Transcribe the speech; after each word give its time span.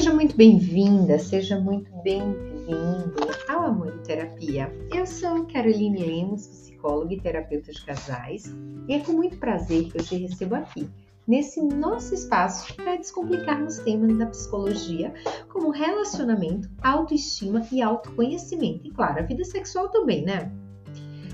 seja 0.00 0.14
muito 0.14 0.34
bem-vinda, 0.34 1.18
seja 1.18 1.60
muito 1.60 1.92
bem-vindo 2.02 3.14
ao 3.46 3.64
Amor 3.64 3.94
e 3.94 4.06
Terapia. 4.06 4.74
Eu 4.94 5.04
sou 5.04 5.44
Caroline 5.44 5.98
Lemos, 5.98 6.46
psicóloga 6.46 7.12
e 7.12 7.20
terapeuta 7.20 7.70
de 7.70 7.84
casais, 7.84 8.44
e 8.88 8.94
é 8.94 9.00
com 9.00 9.12
muito 9.12 9.36
prazer 9.36 9.92
que 9.92 9.98
eu 9.98 10.02
te 10.02 10.16
recebo 10.16 10.54
aqui, 10.54 10.88
nesse 11.28 11.60
nosso 11.60 12.14
espaço 12.14 12.74
para 12.76 12.96
descomplicarmos 12.96 13.76
temas 13.80 14.16
da 14.16 14.24
psicologia, 14.24 15.12
como 15.50 15.68
relacionamento, 15.68 16.70
autoestima 16.80 17.60
e 17.70 17.82
autoconhecimento. 17.82 18.86
E 18.86 18.90
claro, 18.92 19.18
a 19.18 19.26
vida 19.26 19.44
sexual 19.44 19.90
também, 19.90 20.24
né? 20.24 20.50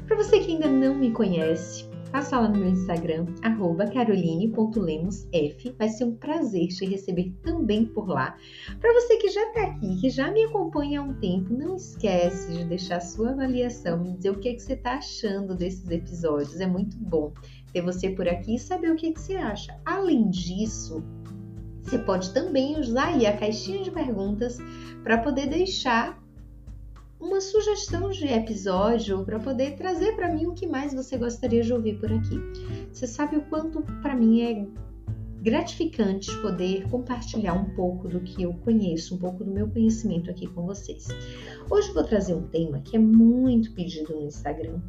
Para 0.09 0.17
você 0.17 0.41
que 0.41 0.51
ainda 0.51 0.67
não 0.67 0.97
me 0.97 1.13
conhece, 1.13 1.86
Passa 2.11 2.41
lá 2.41 2.49
no 2.49 2.59
meu 2.59 2.69
Instagram, 2.69 3.27
caroline.lemosf. 3.93 5.29
Vai 5.79 5.89
ser 5.89 6.05
um 6.05 6.15
prazer 6.17 6.69
te 6.69 6.87
receber 6.87 7.35
também 7.43 7.85
por 7.85 8.09
lá. 8.09 8.37
Para 8.81 8.93
você 8.95 9.17
que 9.17 9.29
já 9.29 9.43
está 9.49 9.63
aqui, 9.65 10.01
que 10.01 10.09
já 10.09 10.31
me 10.31 10.45
acompanha 10.45 11.01
há 11.01 11.03
um 11.03 11.15
tempo, 11.15 11.53
não 11.53 11.77
esquece 11.77 12.53
de 12.53 12.65
deixar 12.65 13.01
sua 13.01 13.31
avaliação, 13.31 14.03
me 14.03 14.15
dizer 14.15 14.31
o 14.31 14.39
que, 14.39 14.49
é 14.49 14.55
que 14.55 14.63
você 14.63 14.75
está 14.75 14.95
achando 14.95 15.55
desses 15.55 15.89
episódios. 15.91 16.61
É 16.61 16.67
muito 16.67 16.97
bom 16.97 17.33
ter 17.73 17.83
você 17.83 18.11
por 18.11 18.29
aqui 18.29 18.55
e 18.55 18.59
saber 18.59 18.91
o 18.93 18.97
que, 18.97 19.09
é 19.09 19.13
que 19.13 19.21
você 19.21 19.37
acha. 19.37 19.79
Além 19.85 20.31
disso, 20.31 21.03
você 21.83 21.99
pode 21.99 22.33
também 22.33 22.79
usar 22.81 23.09
aí 23.09 23.27
a 23.27 23.37
caixinha 23.37 23.83
de 23.83 23.91
perguntas 23.91 24.59
para 25.03 25.19
poder 25.19 25.47
deixar 25.49 26.26
uma 27.19 27.41
sugestão 27.41 28.11
de 28.11 28.27
episódio 28.27 29.25
para 29.25 29.39
poder 29.39 29.77
trazer 29.77 30.15
para 30.15 30.33
mim 30.33 30.47
o 30.47 30.55
que 30.55 30.67
mais 30.67 30.93
você 30.93 31.17
gostaria 31.17 31.63
de 31.63 31.73
ouvir 31.73 31.99
por 31.99 32.13
aqui. 32.13 32.39
Você 32.93 33.07
sabe 33.07 33.37
o 33.37 33.43
quanto 33.43 33.83
para 34.03 34.15
mim 34.15 34.43
é 34.43 34.67
gratificante 35.41 36.35
poder 36.43 36.89
compartilhar 36.91 37.55
um 37.55 37.75
pouco 37.75 38.09
do 38.09 38.21
que 38.21 38.43
eu 38.43 38.53
conheço, 38.53 39.15
um 39.15 39.19
pouco 39.19 39.45
do 39.45 39.51
meu 39.51 39.69
conhecimento 39.69 40.31
aqui 40.31 40.47
com 40.47 40.67
vocês. 40.67 41.07
Hoje 41.71 41.93
vou 41.93 42.05
trazer 42.05 42.35
um 42.35 42.49
tema 42.49 42.81
que 42.81 42.97
é 42.97 42.99
muito 42.99 43.73
pedido 43.73 44.15
no 44.15 44.27
Instagram 44.27 44.81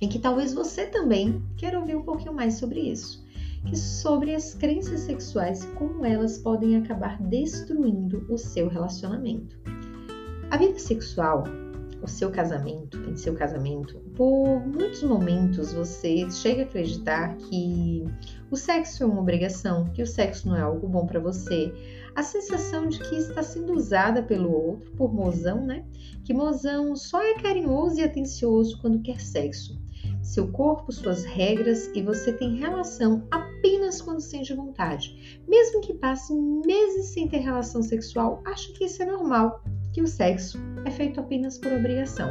e 0.00 0.06
que 0.06 0.18
talvez 0.18 0.52
você 0.52 0.86
também 0.86 1.42
queira 1.56 1.78
ouvir 1.78 1.96
um 1.96 2.02
pouquinho 2.02 2.34
mais 2.34 2.54
sobre 2.54 2.80
isso, 2.80 3.24
que 3.66 3.76
sobre 3.76 4.34
as 4.34 4.54
crenças 4.54 5.00
sexuais 5.00 5.64
e 5.64 5.68
como 5.68 6.04
elas 6.04 6.38
podem 6.38 6.76
acabar 6.76 7.20
destruindo 7.22 8.26
o 8.28 8.36
seu 8.36 8.68
relacionamento. 8.68 9.73
A 10.54 10.56
vida 10.56 10.78
sexual, 10.78 11.42
o 12.00 12.06
seu 12.06 12.30
casamento, 12.30 12.96
em 13.10 13.16
seu 13.16 13.34
casamento, 13.34 13.98
por 14.14 14.64
muitos 14.64 15.02
momentos 15.02 15.72
você 15.72 16.30
chega 16.30 16.62
a 16.62 16.64
acreditar 16.64 17.36
que 17.38 18.04
o 18.52 18.56
sexo 18.56 19.02
é 19.02 19.06
uma 19.06 19.20
obrigação, 19.20 19.90
que 19.92 20.00
o 20.00 20.06
sexo 20.06 20.46
não 20.46 20.54
é 20.56 20.60
algo 20.60 20.86
bom 20.86 21.06
para 21.06 21.18
você. 21.18 21.74
A 22.14 22.22
sensação 22.22 22.86
de 22.86 23.00
que 23.00 23.16
está 23.16 23.42
sendo 23.42 23.72
usada 23.72 24.22
pelo 24.22 24.52
outro, 24.52 24.92
por 24.92 25.12
mozão, 25.12 25.66
né? 25.66 25.84
Que 26.22 26.32
mozão 26.32 26.94
só 26.94 27.20
é 27.20 27.34
carinhoso 27.34 27.98
e 27.98 28.04
atencioso 28.04 28.80
quando 28.80 29.02
quer 29.02 29.20
sexo. 29.20 29.76
Seu 30.22 30.52
corpo, 30.52 30.92
suas 30.92 31.24
regras 31.24 31.90
e 31.96 32.00
você 32.00 32.32
tem 32.32 32.58
relação 32.58 33.26
apenas 33.28 34.00
quando 34.00 34.20
sente 34.20 34.54
vontade. 34.54 35.42
Mesmo 35.48 35.80
que 35.80 35.94
passe 35.94 36.32
meses 36.32 37.06
sem 37.06 37.26
ter 37.26 37.38
relação 37.38 37.82
sexual, 37.82 38.40
acha 38.46 38.72
que 38.72 38.84
isso 38.84 39.02
é 39.02 39.06
normal 39.06 39.60
que 39.94 40.02
o 40.02 40.08
sexo 40.08 40.58
é 40.84 40.90
feito 40.90 41.20
apenas 41.20 41.56
por 41.56 41.72
obrigação. 41.72 42.28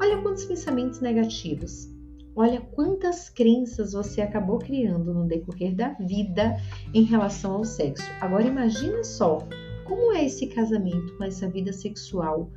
Olha 0.00 0.22
quantos 0.22 0.44
pensamentos 0.44 1.00
negativos. 1.00 1.90
Olha 2.36 2.60
quantas 2.60 3.28
crenças 3.28 3.92
você 3.92 4.22
acabou 4.22 4.60
criando 4.60 5.12
no 5.12 5.26
decorrer 5.26 5.74
da 5.74 5.88
vida 5.94 6.56
em 6.94 7.02
relação 7.02 7.54
ao 7.54 7.64
sexo. 7.64 8.08
Agora 8.20 8.46
imagina 8.46 9.02
só 9.02 9.38
como 9.84 10.12
é 10.12 10.24
esse 10.24 10.46
casamento 10.46 11.16
com 11.18 11.24
essa 11.24 11.48
vida 11.48 11.72
sexual 11.72 12.48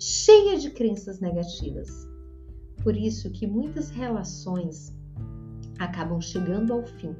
cheia 0.00 0.58
de 0.58 0.70
crenças 0.70 1.20
negativas. 1.20 1.88
Por 2.82 2.96
isso 2.96 3.30
que 3.30 3.46
muitas 3.46 3.90
relações 3.90 4.92
acabam 5.78 6.20
chegando 6.20 6.72
ao 6.72 6.84
fim 6.84 7.14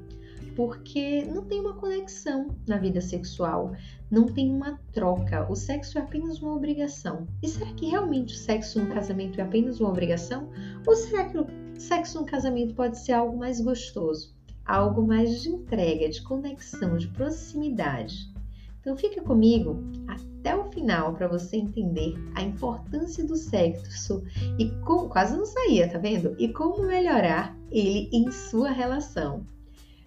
porque 0.57 1.23
não 1.27 1.45
tem 1.45 1.61
uma 1.61 1.75
conexão 1.75 2.49
na 2.67 2.79
vida 2.79 3.01
sexual, 3.01 3.73
não 4.11 4.25
tem 4.25 4.51
uma 4.51 4.81
troca. 4.91 5.47
O 5.51 5.55
sexo 5.55 5.99
é 5.99 6.01
apenas 6.01 6.41
uma 6.41 6.57
obrigação. 6.57 7.29
E 7.43 7.49
será 7.49 7.71
que 7.75 7.87
realmente 7.87 8.35
o 8.35 8.39
sexo 8.39 8.81
no 8.81 8.93
casamento 8.93 9.39
é 9.39 9.45
apenas 9.45 9.79
uma 9.79 9.91
obrigação? 9.91 10.49
Ou 10.87 10.97
será 10.97 11.29
que 11.29 11.39
o 11.39 11.47
sexo 11.77 12.21
no 12.21 12.27
casamento 12.27 12.75
pode 12.75 12.99
ser 12.99 13.13
algo 13.13 13.37
mais 13.37 13.61
gostoso, 13.61 14.35
algo 14.65 15.07
mais 15.07 15.43
de 15.43 15.51
entrega, 15.51 16.09
de 16.09 16.23
conexão, 16.23 16.97
de 16.97 17.09
proximidade? 17.09 18.35
Então 18.81 18.97
fica 18.97 19.21
comigo 19.21 19.83
até 20.09 20.57
o 20.57 20.71
final 20.73 21.13
para 21.13 21.29
você 21.29 21.57
entender 21.57 22.15
a 22.35 22.43
importância 22.43 23.27
do 23.27 23.37
sexo 23.37 24.23
e 24.59 24.71
como 24.87 25.09
quase 25.09 25.37
não 25.37 25.45
saía, 25.45 25.91
tá 25.91 25.99
vendo? 25.99 26.35
E 26.39 26.49
como 26.51 26.87
melhorar 26.87 27.55
ele 27.71 28.09
em 28.13 28.31
sua 28.31 28.71
relação. 28.71 29.45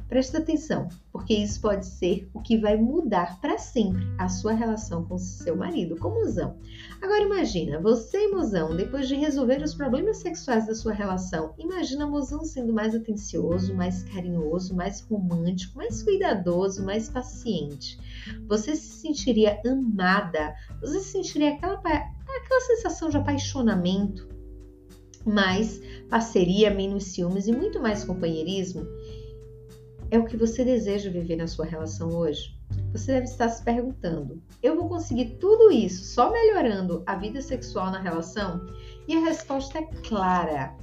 Presta 0.10 0.40
atenção, 0.40 0.90
porque 1.12 1.36
isso 1.36 1.62
pode 1.62 1.86
ser 1.86 2.28
o 2.34 2.42
que 2.42 2.58
vai 2.58 2.76
mudar 2.76 3.40
para 3.40 3.60
sempre 3.60 4.04
a 4.18 4.28
sua 4.28 4.54
relação 4.54 5.06
com 5.06 5.20
seu 5.20 5.56
marido, 5.56 5.96
com 5.98 6.08
o 6.08 6.16
mozão. 6.16 6.58
Agora 7.00 7.22
imagina, 7.22 7.80
você 7.80 8.26
e 8.26 8.32
mozão, 8.32 8.76
depois 8.76 9.08
de 9.08 9.14
resolver 9.14 9.62
os 9.62 9.76
problemas 9.76 10.18
sexuais 10.18 10.66
da 10.66 10.74
sua 10.74 10.94
relação, 10.94 11.54
imagina 11.60 12.08
mozão 12.08 12.44
sendo 12.44 12.74
mais 12.74 12.96
atencioso, 12.96 13.76
mais 13.76 14.02
carinhoso, 14.02 14.76
mais 14.76 15.00
romântico, 15.02 15.78
mais 15.78 16.02
cuidadoso, 16.02 16.84
mais 16.84 17.08
paciente. 17.08 18.00
Você 18.48 18.76
se 18.76 19.02
sentiria 19.02 19.62
amada, 19.64 20.56
você 20.82 21.02
sentiria 21.02 21.54
aquela, 21.54 21.76
aquela 21.76 22.62
sensação 22.62 23.10
de 23.10 23.18
apaixonamento, 23.18 24.28
mais 25.24 25.80
parceria, 26.10 26.74
menos 26.74 27.04
ciúmes 27.04 27.48
e 27.48 27.52
muito 27.52 27.80
mais 27.80 28.04
companheirismo 28.04 28.88
é 30.12 30.18
o 30.18 30.26
que 30.26 30.38
você 30.38 30.64
deseja 30.64 31.10
viver 31.10 31.36
na 31.36 31.48
sua 31.48 31.66
relação 31.66 32.10
hoje? 32.10 32.58
Você 32.92 33.14
deve 33.14 33.26
estar 33.26 33.50
se 33.50 33.64
perguntando: 33.64 34.42
eu 34.62 34.76
vou 34.76 34.88
conseguir 34.88 35.38
tudo 35.40 35.72
isso 35.72 36.04
só 36.04 36.32
melhorando 36.32 37.04
a 37.06 37.16
vida 37.16 37.42
sexual 37.42 37.92
na 37.92 38.00
relação? 38.00 38.66
E 39.08 39.16
a 39.16 39.22
resposta 39.22 39.80
é 39.80 39.84
clara. 40.08 40.76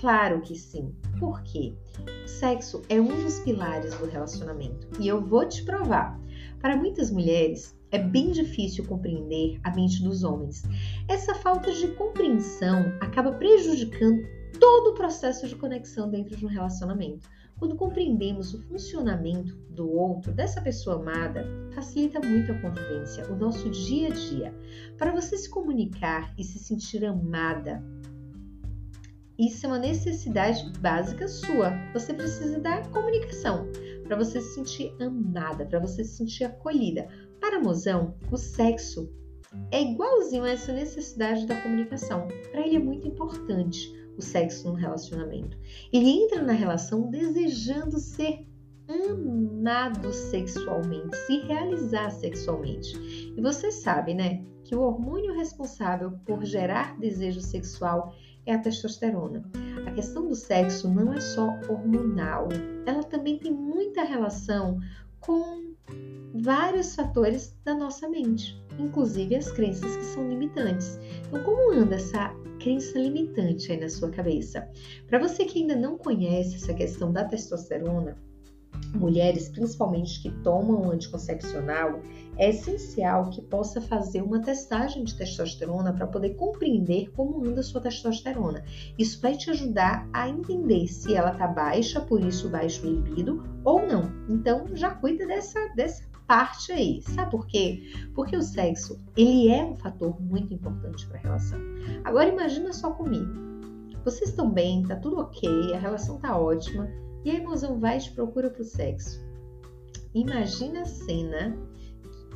Claro 0.00 0.40
que 0.40 0.54
sim. 0.54 0.94
Por 1.18 1.42
quê? 1.42 1.74
O 2.24 2.28
sexo 2.28 2.82
é 2.88 3.00
um 3.00 3.22
dos 3.22 3.40
pilares 3.40 3.94
do 3.94 4.06
relacionamento 4.06 4.88
e 5.00 5.08
eu 5.08 5.20
vou 5.24 5.46
te 5.46 5.62
provar. 5.64 6.20
Para 6.60 6.76
muitas 6.76 7.10
mulheres, 7.10 7.78
é 7.90 7.98
bem 7.98 8.32
difícil 8.32 8.84
compreender 8.84 9.60
a 9.62 9.70
mente 9.74 10.02
dos 10.02 10.24
homens. 10.24 10.62
Essa 11.08 11.34
falta 11.34 11.72
de 11.72 11.88
compreensão 11.88 12.92
acaba 13.00 13.32
prejudicando 13.32 14.26
todo 14.58 14.90
o 14.90 14.94
processo 14.94 15.46
de 15.46 15.54
conexão 15.54 16.10
dentro 16.10 16.36
de 16.36 16.44
um 16.44 16.48
relacionamento. 16.48 17.28
Quando 17.58 17.76
compreendemos 17.76 18.52
o 18.52 18.62
funcionamento 18.62 19.56
do 19.70 19.90
outro, 19.90 20.32
dessa 20.32 20.60
pessoa 20.60 20.96
amada, 20.96 21.46
facilita 21.74 22.20
muito 22.20 22.52
a 22.52 22.60
convivência, 22.60 23.30
o 23.30 23.36
nosso 23.36 23.70
dia 23.70 24.08
a 24.08 24.12
dia. 24.12 24.54
Para 24.98 25.12
você 25.12 25.36
se 25.36 25.48
comunicar 25.48 26.34
e 26.36 26.44
se 26.44 26.58
sentir 26.58 27.04
amada, 27.04 27.82
isso 29.38 29.66
é 29.66 29.68
uma 29.68 29.78
necessidade 29.78 30.70
básica 30.78 31.26
sua. 31.26 31.72
Você 31.92 32.14
precisa 32.14 32.60
da 32.60 32.82
comunicação 32.88 33.66
para 34.04 34.16
você 34.16 34.40
se 34.40 34.54
sentir 34.54 34.94
amada, 35.00 35.66
para 35.66 35.80
você 35.80 36.04
se 36.04 36.16
sentir 36.16 36.44
acolhida. 36.44 37.08
Para 37.40 37.60
mozão, 37.60 38.14
o 38.30 38.36
sexo 38.36 39.10
é 39.70 39.82
igualzinho 39.82 40.44
a 40.44 40.50
essa 40.50 40.72
necessidade 40.72 41.46
da 41.46 41.60
comunicação. 41.60 42.28
Para 42.52 42.66
ele 42.66 42.76
é 42.76 42.80
muito 42.80 43.08
importante 43.08 43.92
o 44.16 44.22
sexo 44.22 44.68
no 44.68 44.74
relacionamento. 44.74 45.56
Ele 45.92 46.08
entra 46.10 46.42
na 46.42 46.52
relação 46.52 47.10
desejando 47.10 47.98
ser 47.98 48.46
amado 48.88 50.12
sexualmente, 50.12 51.16
se 51.26 51.38
realizar 51.40 52.10
sexualmente. 52.10 53.32
E 53.36 53.40
você 53.40 53.72
sabe, 53.72 54.14
né, 54.14 54.44
que 54.64 54.74
o 54.74 54.80
hormônio 54.80 55.34
responsável 55.34 56.12
por 56.24 56.44
gerar 56.44 56.98
desejo 56.98 57.40
sexual 57.40 58.14
é 58.46 58.54
a 58.54 58.58
testosterona. 58.58 59.42
A 59.86 59.90
questão 59.92 60.28
do 60.28 60.34
sexo 60.34 60.88
não 60.88 61.12
é 61.12 61.20
só 61.20 61.48
hormonal, 61.68 62.48
ela 62.86 63.02
também 63.02 63.38
tem 63.38 63.52
muita 63.52 64.04
relação 64.04 64.78
com 65.20 65.63
vários 66.34 66.96
fatores 66.96 67.56
da 67.64 67.74
nossa 67.74 68.08
mente, 68.08 68.60
inclusive 68.78 69.36
as 69.36 69.52
crenças 69.52 69.96
que 69.96 70.04
são 70.04 70.28
limitantes. 70.28 70.98
Então, 71.28 71.42
como 71.44 71.72
anda 71.72 71.94
essa 71.94 72.34
crença 72.58 72.98
limitante 72.98 73.70
aí 73.70 73.78
na 73.78 73.88
sua 73.88 74.10
cabeça? 74.10 74.68
Para 75.06 75.20
você 75.20 75.44
que 75.44 75.60
ainda 75.60 75.76
não 75.76 75.96
conhece 75.96 76.56
essa 76.56 76.74
questão 76.74 77.12
da 77.12 77.24
testosterona, 77.24 78.16
mulheres, 78.96 79.48
principalmente 79.48 80.20
que 80.20 80.30
tomam 80.42 80.90
anticoncepcional, 80.90 82.00
é 82.36 82.50
essencial 82.50 83.30
que 83.30 83.40
possa 83.40 83.80
fazer 83.80 84.20
uma 84.20 84.40
testagem 84.40 85.04
de 85.04 85.16
testosterona 85.16 85.92
para 85.92 86.08
poder 86.08 86.34
compreender 86.34 87.12
como 87.12 87.44
anda 87.46 87.60
a 87.60 87.62
sua 87.62 87.80
testosterona. 87.80 88.64
Isso 88.98 89.20
vai 89.20 89.36
te 89.36 89.50
ajudar 89.50 90.08
a 90.12 90.28
entender 90.28 90.88
se 90.88 91.14
ela 91.14 91.30
está 91.30 91.46
baixa, 91.46 92.00
por 92.00 92.20
isso 92.20 92.48
baixo 92.48 92.84
libido, 92.84 93.44
ou 93.64 93.86
não. 93.86 94.12
Então 94.28 94.66
já 94.74 94.90
cuida 94.90 95.26
dessa, 95.26 95.60
dessa 95.76 96.13
parte 96.26 96.72
aí. 96.72 97.02
Sabe 97.02 97.30
por 97.30 97.46
quê? 97.46 97.82
Porque 98.14 98.36
o 98.36 98.42
sexo, 98.42 99.00
ele 99.16 99.48
é 99.48 99.64
um 99.64 99.76
fator 99.76 100.20
muito 100.20 100.52
importante 100.52 101.06
para 101.06 101.18
a 101.18 101.22
relação. 101.22 101.58
Agora 102.04 102.28
imagina 102.28 102.72
só 102.72 102.90
comigo. 102.90 103.32
Vocês 104.04 104.30
estão 104.30 104.50
bem, 104.50 104.82
tá 104.82 104.96
tudo 104.96 105.18
ok, 105.18 105.74
a 105.74 105.78
relação 105.78 106.18
tá 106.18 106.38
ótima, 106.38 106.90
e 107.24 107.30
a 107.30 107.34
emoção 107.34 107.80
vai 107.80 107.96
e 107.96 108.00
te 108.00 108.12
procura 108.12 108.50
pro 108.50 108.62
sexo. 108.62 109.18
Imagina 110.14 110.82
a 110.82 110.84
cena 110.84 111.56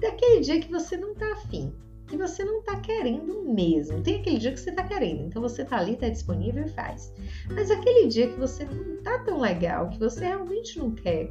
daquele 0.01 0.41
dia 0.41 0.61
que 0.61 0.71
você 0.71 0.97
não 0.97 1.15
tá 1.15 1.31
afim, 1.33 1.73
que 2.07 2.17
você 2.17 2.43
não 2.43 2.63
tá 2.63 2.81
querendo 2.81 3.45
mesmo. 3.45 4.03
Tem 4.03 4.21
aquele 4.21 4.39
dia 4.39 4.53
que 4.53 4.61
você 4.61 4.73
tá 4.73 4.83
querendo, 4.83 5.25
então 5.25 5.43
você 5.43 5.65
tá 5.65 5.77
ali, 5.77 5.97
tá 5.97 6.09
disponível 6.09 6.65
e 6.65 6.69
faz. 6.71 7.13
Mas 7.53 7.71
aquele 7.71 8.09
dia 8.09 8.29
que 8.29 8.39
você 8.41 8.65
não 8.65 9.03
tá 9.03 9.19
tão 9.21 9.39
legal, 9.39 9.91
que 9.91 9.99
você 9.99 10.25
realmente 10.25 10.79
não 10.79 10.91
quer, 10.93 11.31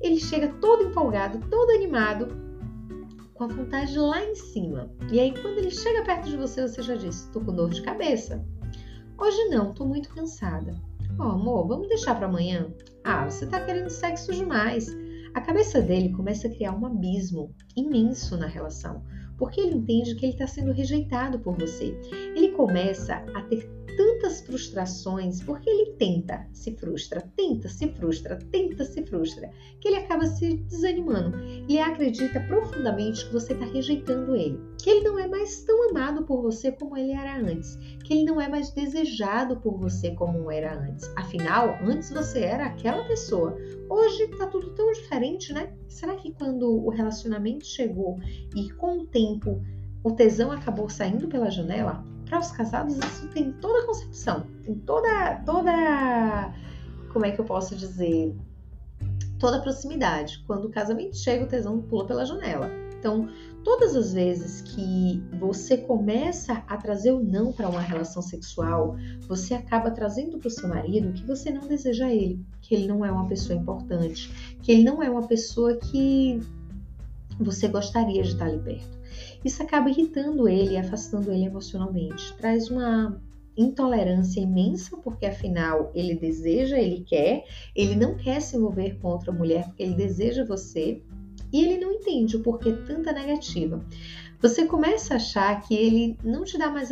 ele 0.00 0.18
chega 0.18 0.48
todo 0.60 0.84
empolgado, 0.84 1.38
todo 1.48 1.70
animado, 1.70 2.28
com 3.34 3.44
a 3.44 3.48
vontade 3.48 3.98
lá 3.98 4.22
em 4.22 4.34
cima. 4.34 4.90
E 5.10 5.18
aí, 5.18 5.32
quando 5.32 5.58
ele 5.58 5.70
chega 5.70 6.04
perto 6.04 6.28
de 6.28 6.36
você, 6.36 6.62
você 6.62 6.82
já 6.82 6.94
diz: 6.94 7.28
tô 7.32 7.40
com 7.40 7.54
dor 7.54 7.70
de 7.70 7.82
cabeça. 7.82 8.44
Hoje 9.18 9.48
não, 9.48 9.74
tô 9.74 9.84
muito 9.84 10.08
cansada. 10.10 10.74
Ó, 11.18 11.26
oh, 11.26 11.30
amor, 11.32 11.68
vamos 11.68 11.88
deixar 11.88 12.14
para 12.14 12.26
amanhã? 12.26 12.72
Ah, 13.04 13.28
você 13.28 13.46
tá 13.46 13.60
querendo 13.60 13.90
sexo 13.90 14.32
demais. 14.32 14.96
A 15.34 15.40
cabeça 15.40 15.80
dele 15.80 16.10
começa 16.10 16.48
a 16.48 16.50
criar 16.50 16.72
um 16.72 16.86
abismo 16.86 17.54
imenso 17.76 18.36
na 18.36 18.46
relação, 18.46 19.04
porque 19.38 19.60
ele 19.60 19.76
entende 19.76 20.14
que 20.14 20.26
ele 20.26 20.32
está 20.32 20.46
sendo 20.46 20.72
rejeitado 20.72 21.38
por 21.38 21.56
você. 21.56 21.98
Ele 22.34 22.48
começa 22.52 23.14
a 23.34 23.42
ter 23.42 23.70
tantas 24.20 24.42
frustrações 24.42 25.42
porque 25.42 25.68
ele 25.68 25.92
tenta, 25.92 26.46
se 26.52 26.76
frustra, 26.76 27.22
tenta, 27.34 27.68
se 27.68 27.88
frustra, 27.88 28.38
tenta, 28.52 28.84
se 28.84 29.02
frustra, 29.04 29.50
que 29.80 29.88
ele 29.88 29.96
acaba 29.96 30.26
se 30.26 30.58
desanimando. 30.58 31.38
Ele 31.38 31.78
acredita 31.78 32.40
profundamente 32.40 33.26
que 33.26 33.32
você 33.32 33.54
está 33.54 33.64
rejeitando 33.64 34.36
ele, 34.36 34.60
que 34.78 34.90
ele 34.90 35.08
não 35.08 35.18
é 35.18 35.26
mais 35.26 35.62
tão 35.62 35.90
amado 35.90 36.24
por 36.24 36.42
você 36.42 36.70
como 36.70 36.96
ele 36.96 37.12
era 37.12 37.38
antes, 37.38 37.76
que 38.04 38.12
ele 38.12 38.24
não 38.24 38.40
é 38.40 38.48
mais 38.48 38.70
desejado 38.70 39.56
por 39.56 39.78
você 39.78 40.10
como 40.10 40.50
era 40.50 40.78
antes. 40.78 41.10
Afinal, 41.16 41.78
antes 41.82 42.10
você 42.10 42.40
era 42.40 42.66
aquela 42.66 43.04
pessoa. 43.04 43.56
Hoje 43.88 44.24
está 44.24 44.46
tudo 44.46 44.70
tão 44.74 44.92
diferente, 44.92 45.52
né? 45.52 45.72
Será 45.88 46.14
que 46.16 46.32
quando 46.32 46.84
o 46.84 46.90
relacionamento 46.90 47.64
chegou 47.64 48.18
e 48.54 48.70
com 48.72 48.98
o 48.98 49.06
tempo 49.06 49.62
o 50.02 50.12
tesão 50.12 50.52
acabou 50.52 50.88
saindo 50.88 51.26
pela 51.28 51.50
janela? 51.50 52.04
Para 52.30 52.38
os 52.38 52.52
casados 52.52 52.96
isso 52.96 53.26
tem 53.28 53.52
toda 53.52 53.82
a 53.82 53.86
concepção, 53.86 54.46
tem 54.62 54.76
toda, 54.76 55.42
toda, 55.44 56.54
como 57.12 57.26
é 57.26 57.32
que 57.32 57.40
eu 57.40 57.44
posso 57.44 57.74
dizer, 57.74 58.34
toda 59.38 59.56
a 59.56 59.60
proximidade. 59.60 60.42
Quando 60.46 60.66
o 60.66 60.70
casamento 60.70 61.16
chega, 61.16 61.44
o 61.44 61.48
tesão 61.48 61.82
pula 61.82 62.06
pela 62.06 62.24
janela. 62.24 62.70
Então, 62.98 63.28
todas 63.64 63.96
as 63.96 64.12
vezes 64.12 64.60
que 64.60 65.20
você 65.40 65.78
começa 65.78 66.62
a 66.68 66.76
trazer 66.76 67.12
o 67.12 67.20
não 67.20 67.50
para 67.50 67.68
uma 67.68 67.80
relação 67.80 68.22
sexual, 68.22 68.94
você 69.26 69.54
acaba 69.54 69.90
trazendo 69.90 70.38
para 70.38 70.48
o 70.48 70.50
seu 70.50 70.68
marido 70.68 71.12
que 71.12 71.26
você 71.26 71.50
não 71.50 71.66
deseja 71.66 72.10
ele, 72.10 72.44
que 72.60 72.74
ele 72.74 72.86
não 72.86 73.04
é 73.04 73.10
uma 73.10 73.26
pessoa 73.26 73.58
importante, 73.58 74.30
que 74.62 74.70
ele 74.70 74.84
não 74.84 75.02
é 75.02 75.10
uma 75.10 75.26
pessoa 75.26 75.76
que 75.76 76.40
você 77.40 77.66
gostaria 77.68 78.22
de 78.22 78.28
estar 78.28 78.44
ali 78.44 78.60
perto. 78.60 78.99
Isso 79.44 79.62
acaba 79.62 79.90
irritando 79.90 80.48
ele 80.48 80.74
e 80.74 80.76
afastando 80.76 81.32
ele 81.32 81.44
emocionalmente. 81.44 82.34
Traz 82.36 82.68
uma 82.70 83.20
intolerância 83.56 84.40
imensa, 84.40 84.96
porque 84.96 85.26
afinal 85.26 85.90
ele 85.94 86.14
deseja, 86.14 86.78
ele 86.78 87.02
quer, 87.02 87.44
ele 87.74 87.94
não 87.94 88.16
quer 88.16 88.40
se 88.40 88.56
envolver 88.56 88.98
com 89.00 89.08
outra 89.08 89.32
mulher 89.32 89.66
porque 89.66 89.82
ele 89.82 89.94
deseja 89.94 90.44
você 90.44 91.02
e 91.52 91.64
ele 91.64 91.78
não 91.78 91.92
entende 91.92 92.36
o 92.36 92.42
porquê 92.42 92.72
tanta 92.72 93.12
negativa. 93.12 93.84
Você 94.40 94.66
começa 94.66 95.14
a 95.14 95.16
achar 95.16 95.60
que 95.60 95.74
ele 95.74 96.16
não 96.24 96.44
te 96.44 96.56
dá 96.56 96.70
mais 96.70 96.90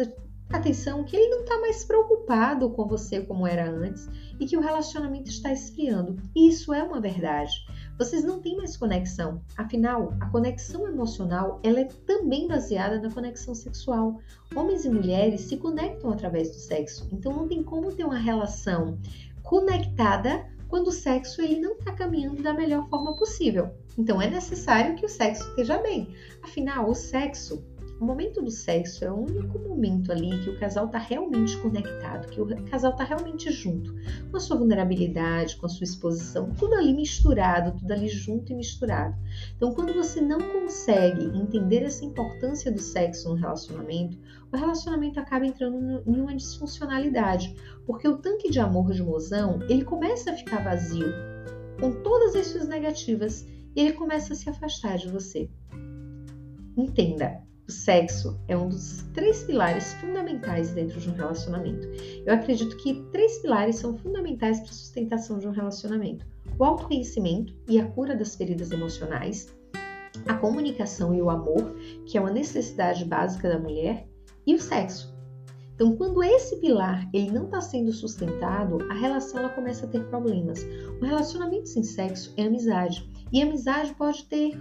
atenção, 0.51 1.05
que 1.05 1.17
ele 1.17 1.29
não 1.29 1.41
está 1.41 1.59
mais 1.61 1.85
preocupado 1.85 2.71
com 2.71 2.87
você 2.87 3.21
como 3.21 3.47
era 3.47 3.71
antes 3.71 4.09
e 4.41 4.47
que 4.47 4.57
o 4.57 4.61
relacionamento 4.61 5.31
está 5.31 5.53
esfriando. 5.53 6.17
Isso 6.35 6.73
é 6.73 6.83
uma 6.83 7.01
verdade. 7.01 7.53
Vocês 7.99 8.23
não 8.23 8.41
têm 8.41 8.56
mais 8.56 8.77
conexão. 8.77 9.43
Afinal, 9.56 10.15
a 10.21 10.27
conexão 10.27 10.87
emocional 10.87 11.59
ela 11.65 11.81
é 11.81 11.85
também 12.06 12.47
baseada 12.47 13.00
na 13.00 13.11
conexão 13.11 13.56
sexual. 13.56 14.21
Homens 14.55 14.85
e 14.85 14.89
mulheres 14.89 15.41
se 15.41 15.56
conectam 15.56 16.12
através 16.12 16.50
do 16.50 16.59
sexo. 16.59 17.09
Então 17.11 17.33
não 17.33 17.49
tem 17.49 17.61
como 17.61 17.93
ter 17.93 18.05
uma 18.05 18.17
relação 18.17 18.97
conectada 19.43 20.47
quando 20.69 20.89
o 20.89 20.93
sexo 20.93 21.43
ele 21.43 21.61
não 21.61 21.73
está 21.73 21.91
caminhando 21.91 22.41
da 22.41 22.55
melhor 22.55 22.89
forma 22.89 23.17
possível. 23.17 23.71
Então 23.99 24.23
é 24.23 24.31
necessário 24.31 24.95
que 24.95 25.05
o 25.05 25.09
sexo 25.09 25.49
esteja 25.49 25.79
bem. 25.79 26.15
Afinal, 26.41 26.89
o 26.89 26.95
sexo 26.95 27.65
o 28.00 28.05
momento 28.05 28.41
do 28.41 28.50
sexo 28.50 29.05
é 29.05 29.11
o 29.11 29.17
único 29.17 29.59
momento 29.59 30.12
ali 30.12 30.39
que 30.43 30.50
o 30.50 30.59
casal 30.59 30.87
está 30.87 30.99
realmente 30.99 31.56
conectado, 31.59 32.29
que 32.29 32.41
o 32.41 32.47
casal 32.65 32.93
está 32.93 33.03
realmente 33.03 33.50
junto, 33.50 33.93
com 34.31 34.37
a 34.37 34.41
sua 34.41 34.56
vulnerabilidade, 34.56 35.56
com 35.56 35.67
a 35.67 35.69
sua 35.69 35.85
exposição, 35.85 36.50
tudo 36.50 36.75
ali 36.75 36.95
misturado, 36.95 37.77
tudo 37.77 37.91
ali 37.91 38.09
junto 38.09 38.53
e 38.53 38.55
misturado. 38.55 39.17
Então, 39.56 39.73
quando 39.73 39.93
você 39.93 40.21
não 40.21 40.39
consegue 40.39 41.25
entender 41.25 41.83
essa 41.83 42.05
importância 42.05 42.71
do 42.71 42.81
sexo 42.81 43.31
no 43.31 43.35
relacionamento, 43.35 44.17
o 44.53 44.56
relacionamento 44.56 45.19
acaba 45.19 45.47
entrando 45.47 46.03
em 46.06 46.21
uma 46.21 46.37
disfuncionalidade, 46.37 47.56
porque 47.85 48.06
o 48.06 48.19
tanque 48.19 48.49
de 48.49 48.61
amor 48.61 48.93
de 48.93 49.03
mozão, 49.03 49.59
ele 49.69 49.85
começa 49.85 50.31
a 50.31 50.35
ficar 50.35 50.62
vazio, 50.62 51.12
com 51.81 51.91
todas 52.03 52.37
as 52.37 52.47
suas 52.47 52.69
negativas, 52.69 53.45
e 53.75 53.81
ele 53.81 53.93
começa 53.93 54.33
a 54.33 54.37
se 54.37 54.49
afastar 54.49 54.99
de 54.99 55.09
você. 55.09 55.50
Entenda, 56.77 57.43
o 57.69 57.73
sexo 57.73 58.41
é 58.49 58.56
um 58.56 58.70
dos 58.70 59.03
três 59.12 59.44
pilares 59.44 59.93
fundamentais 59.94 60.70
dentro 60.70 60.99
de 60.99 61.11
um 61.11 61.12
relacionamento. 61.12 61.87
Eu 62.25 62.32
acredito 62.32 62.75
que 62.79 63.03
três 63.12 63.38
pilares 63.41 63.76
são 63.76 63.97
fundamentais 63.99 64.61
para 64.61 64.70
a 64.70 64.73
sustentação 64.73 65.38
de 65.38 65.47
um 65.47 65.50
relacionamento: 65.50 66.26
o 66.59 66.65
autoconhecimento 66.65 67.55
e 67.69 67.79
a 67.79 67.87
cura 67.87 68.17
das 68.17 68.35
feridas 68.35 68.70
emocionais, 68.70 69.55
a 70.26 70.35
comunicação 70.35 71.15
e 71.15 71.20
o 71.20 71.29
amor, 71.29 71.75
que 72.06 72.17
é 72.17 72.20
uma 72.20 72.32
necessidade 72.32 73.05
básica 73.05 73.50
da 73.50 73.59
mulher, 73.59 74.09
e 74.47 74.55
o 74.55 74.61
sexo. 74.61 75.14
Então, 75.75 75.94
quando 75.94 76.25
esse 76.25 76.56
pilar 76.56 77.09
ele 77.12 77.31
não 77.31 77.44
está 77.44 77.61
sendo 77.61 77.93
sustentado, 77.93 78.79
a 78.91 78.94
relação 78.94 79.41
ela 79.41 79.50
começa 79.50 79.87
a 79.87 79.88
ter 79.88 80.03
problemas. 80.06 80.66
O 81.00 81.04
relacionamento 81.04 81.69
sem 81.69 81.85
sexo 81.85 82.33
é 82.37 82.45
amizade 82.45 83.09
e 83.31 83.43
amizade 83.43 83.95
pode 83.95 84.25
ter 84.25 84.59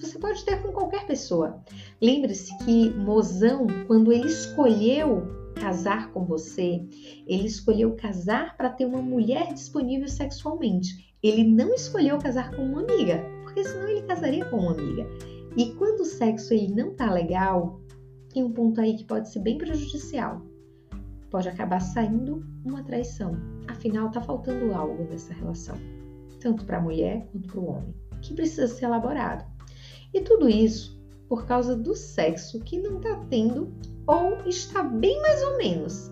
você 0.00 0.18
pode 0.18 0.44
ter 0.44 0.62
com 0.62 0.72
qualquer 0.72 1.06
pessoa. 1.06 1.62
Lembre-se 2.00 2.56
que 2.58 2.90
Mozão, 2.90 3.66
quando 3.86 4.12
ele 4.12 4.28
escolheu 4.28 5.22
casar 5.54 6.10
com 6.12 6.24
você, 6.24 6.82
ele 7.26 7.46
escolheu 7.46 7.94
casar 7.94 8.56
para 8.56 8.70
ter 8.70 8.86
uma 8.86 9.02
mulher 9.02 9.52
disponível 9.52 10.08
sexualmente. 10.08 11.14
Ele 11.22 11.44
não 11.44 11.74
escolheu 11.74 12.18
casar 12.18 12.50
com 12.54 12.62
uma 12.62 12.80
amiga, 12.80 13.22
porque 13.42 13.62
senão 13.64 13.88
ele 13.88 14.02
casaria 14.02 14.44
com 14.46 14.56
uma 14.56 14.72
amiga. 14.72 15.06
E 15.56 15.74
quando 15.74 16.00
o 16.00 16.04
sexo 16.04 16.54
ele 16.54 16.74
não 16.74 16.94
tá 16.94 17.12
legal, 17.12 17.80
tem 18.32 18.42
um 18.42 18.52
ponto 18.52 18.80
aí 18.80 18.96
que 18.96 19.04
pode 19.04 19.28
ser 19.28 19.40
bem 19.40 19.58
prejudicial. 19.58 20.40
Pode 21.30 21.48
acabar 21.48 21.80
saindo 21.80 22.44
uma 22.64 22.82
traição. 22.82 23.32
Afinal, 23.68 24.10
tá 24.10 24.20
faltando 24.20 24.72
algo 24.72 25.04
nessa 25.04 25.32
relação, 25.34 25.76
tanto 26.40 26.64
para 26.64 26.78
a 26.78 26.82
mulher 26.82 27.28
quanto 27.30 27.48
para 27.48 27.60
o 27.60 27.68
homem, 27.68 27.94
que 28.22 28.34
precisa 28.34 28.66
ser 28.66 28.86
elaborado. 28.86 29.49
E 30.12 30.20
tudo 30.20 30.48
isso 30.48 31.00
por 31.28 31.46
causa 31.46 31.76
do 31.76 31.94
sexo 31.94 32.58
que 32.58 32.76
não 32.76 32.96
está 32.96 33.14
tendo 33.30 33.72
ou 34.04 34.38
está 34.46 34.82
bem 34.82 35.20
mais 35.22 35.40
ou 35.44 35.56
menos. 35.56 36.10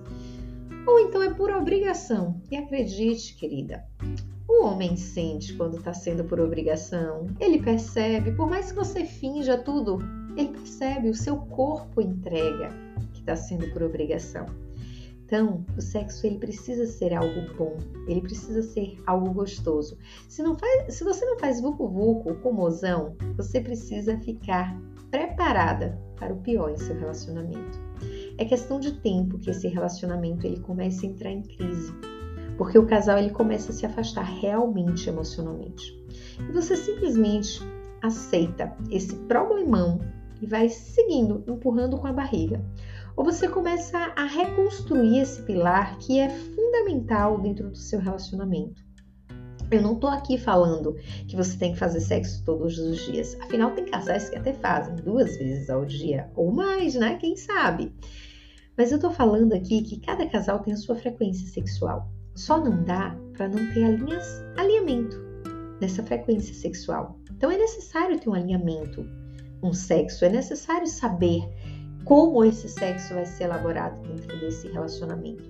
Ou 0.87 1.01
então 1.01 1.21
é 1.23 1.35
por 1.35 1.51
obrigação. 1.51 2.41
E 2.49 2.57
acredite, 2.57 3.35
querida, 3.35 3.85
o 4.49 4.65
homem 4.65 4.97
sente 4.97 5.55
quando 5.55 5.77
está 5.77 5.93
sendo 5.93 6.23
por 6.23 6.39
obrigação. 6.41 7.27
Ele 7.41 7.61
percebe, 7.61 8.31
por 8.31 8.49
mais 8.49 8.71
que 8.71 8.77
você 8.77 9.05
finja 9.05 9.59
tudo, 9.59 9.99
ele 10.37 10.51
percebe, 10.51 11.11
o 11.11 11.15
seu 11.15 11.37
corpo 11.37 12.01
entrega 12.01 12.71
que 13.13 13.21
está 13.21 13.35
sendo 13.35 13.69
por 13.73 13.83
obrigação. 13.83 14.47
Então, 15.29 15.63
o 15.77 15.83
sexo 15.83 16.27
ele 16.27 16.39
precisa 16.39 16.87
ser 16.87 17.13
algo 17.13 17.55
bom, 17.55 17.77
ele 18.07 18.23
precisa 18.23 18.63
ser 18.63 18.99
algo 19.07 19.31
gostoso. 19.31 19.99
Se, 20.27 20.43
não 20.43 20.57
faz, 20.57 20.95
se 20.95 21.05
você 21.05 21.23
não 21.27 21.39
faz 21.39 21.61
vucu 21.61 21.87
vucu 21.87 22.35
com 22.37 22.51
mozão, 22.51 23.15
você 23.37 23.61
precisa 23.61 24.17
ficar 24.21 24.75
preparada 25.11 26.01
para 26.17 26.33
o 26.33 26.39
pior 26.39 26.71
em 26.71 26.79
seu 26.79 26.99
relacionamento. 26.99 27.79
É 28.39 28.45
questão 28.47 28.81
de 28.81 28.93
tempo 29.03 29.39
que 29.39 29.51
esse 29.51 29.69
relacionamento 29.69 30.47
ele 30.47 30.61
começa 30.61 31.05
a 31.05 31.11
entrar 31.11 31.31
em 31.31 31.43
crise, 31.43 31.93
porque 32.57 32.79
o 32.79 32.87
casal 32.87 33.19
ele 33.19 33.31
começa 33.31 33.71
a 33.71 33.75
se 33.75 33.85
afastar 33.85 34.25
realmente 34.25 35.11
emocionalmente. 35.11 35.93
E 36.41 36.51
você 36.53 36.75
simplesmente 36.75 37.61
aceita 38.01 38.75
esse 38.91 39.15
problemão 39.15 40.01
e 40.41 40.47
vai 40.47 40.71
seguindo, 40.71 41.45
empurrando 41.47 41.99
com 41.99 42.07
a 42.07 42.13
barriga 42.15 42.65
ou 43.19 43.25
você 43.25 43.49
começa 43.49 43.99
a 44.15 44.25
reconstruir 44.27 45.19
esse 45.19 45.43
pilar 45.43 45.99
que 45.99 46.21
é 46.21 46.29
fundamental 46.31 47.41
dentro 47.41 47.69
do 47.69 47.77
seu 47.77 47.99
relacionamento. 47.99 48.81
Eu 49.73 49.83
não 49.83 49.97
tô 49.97 50.07
aqui 50.07 50.39
falando 50.39 50.95
que 51.27 51.35
você 51.35 51.59
tem 51.59 51.73
que 51.73 51.79
fazer 51.81 51.99
sexo 51.99 52.45
todos 52.45 52.79
os 52.79 52.97
dias. 53.07 53.37
Afinal, 53.41 53.73
tem 53.73 53.87
casais 53.87 54.31
que 54.31 54.37
até 54.39 54.53
fazem 54.53 54.95
duas 54.95 55.37
vezes 55.37 55.69
ao 55.69 55.85
dia 55.85 56.31
ou 56.37 56.53
mais, 56.53 56.95
né? 56.95 57.17
Quem 57.17 57.37
sabe? 57.37 57.93
Mas 58.77 58.93
eu 58.93 59.01
tô 59.01 59.11
falando 59.11 59.53
aqui 59.53 59.83
que 59.83 59.99
cada 59.99 60.25
casal 60.29 60.61
tem 60.61 60.73
a 60.73 60.77
sua 60.77 60.95
frequência 60.95 61.49
sexual. 61.49 62.09
Só 62.37 62.63
não 62.63 62.85
dá 62.85 63.17
para 63.33 63.49
não 63.49 63.75
ter 63.75 63.83
alinhas, 63.83 64.45
alinhamento 64.57 65.17
nessa 65.81 66.05
frequência 66.05 66.55
sexual. 66.55 67.19
Então 67.33 67.51
é 67.51 67.59
necessário 67.59 68.21
ter 68.21 68.31
um 68.31 68.35
alinhamento, 68.35 69.05
um 69.61 69.73
sexo, 69.73 70.25
é 70.25 70.29
necessário 70.29 70.87
saber 70.87 71.43
como 72.09 72.43
esse 72.43 72.71
sexo 72.71 73.13
vai 73.13 73.27
ser 73.27 73.45
elaborado 73.45 74.01
dentro 74.01 74.41
desse 74.41 74.67
relacionamento. 74.69 75.45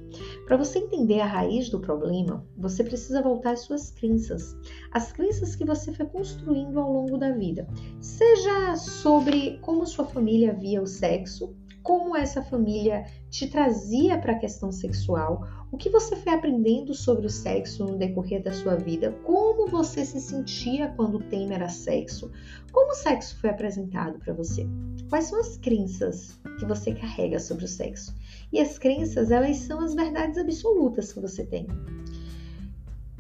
Para 0.45 0.57
você 0.57 0.81
entender 0.81 1.21
a 1.21 1.25
raiz 1.25 1.71
do 1.71 1.79
problema, 1.79 2.45
você 2.57 2.83
precisa 2.83 3.23
voltar 3.23 3.53
às 3.53 3.61
suas 3.61 3.93
crenças, 3.93 4.57
as 4.91 5.13
crenças 5.13 5.55
que 5.55 5.65
você 5.65 5.93
foi 5.93 6.07
construindo 6.07 6.81
ao 6.81 6.93
longo 6.93 7.17
da 7.17 7.31
vida, 7.31 7.69
seja 8.01 8.75
sobre 8.75 9.59
como 9.59 9.87
sua 9.87 10.05
família 10.07 10.53
via 10.53 10.83
o 10.83 10.87
sexo, 10.87 11.55
como 11.89 12.15
essa 12.15 12.43
família 12.43 13.07
te 13.31 13.49
trazia 13.49 14.19
para 14.19 14.33
a 14.33 14.39
questão 14.39 14.71
sexual, 14.71 15.49
o 15.73 15.79
que 15.79 15.89
você 15.89 16.15
foi 16.17 16.35
aprendendo 16.35 16.93
sobre 16.93 17.25
o 17.25 17.31
sexo 17.31 17.83
no 17.83 17.97
decorrer 17.97 18.43
da 18.43 18.53
sua 18.53 18.77
vida, 18.77 19.11
como 19.25 19.67
você 19.69 20.05
se 20.05 20.21
sentia 20.21 20.93
quando 20.97 21.15
o 21.15 21.23
tema 21.31 21.55
era 21.55 21.71
sexo, 21.71 22.31
como 22.73 22.93
o 22.93 22.95
sexo 22.95 23.41
foi 23.41 23.49
apresentado 23.49 24.19
para 24.19 24.35
você, 24.35 24.67
quais 25.09 25.25
são 25.25 25.41
as 25.41 25.57
crenças 25.57 26.39
que 26.59 26.67
você 26.67 26.93
carrega 26.93 27.41
sobre 27.41 27.65
o 27.65 27.69
sexo. 27.69 28.15
E 28.53 28.61
as 28.61 28.77
crenças, 28.77 29.31
elas 29.31 29.57
são 29.57 29.81
as 29.81 29.95
verdades 29.95 30.37
absolutas 30.37 31.11
que 31.11 31.21
você 31.21 31.43
tem. 31.47 31.67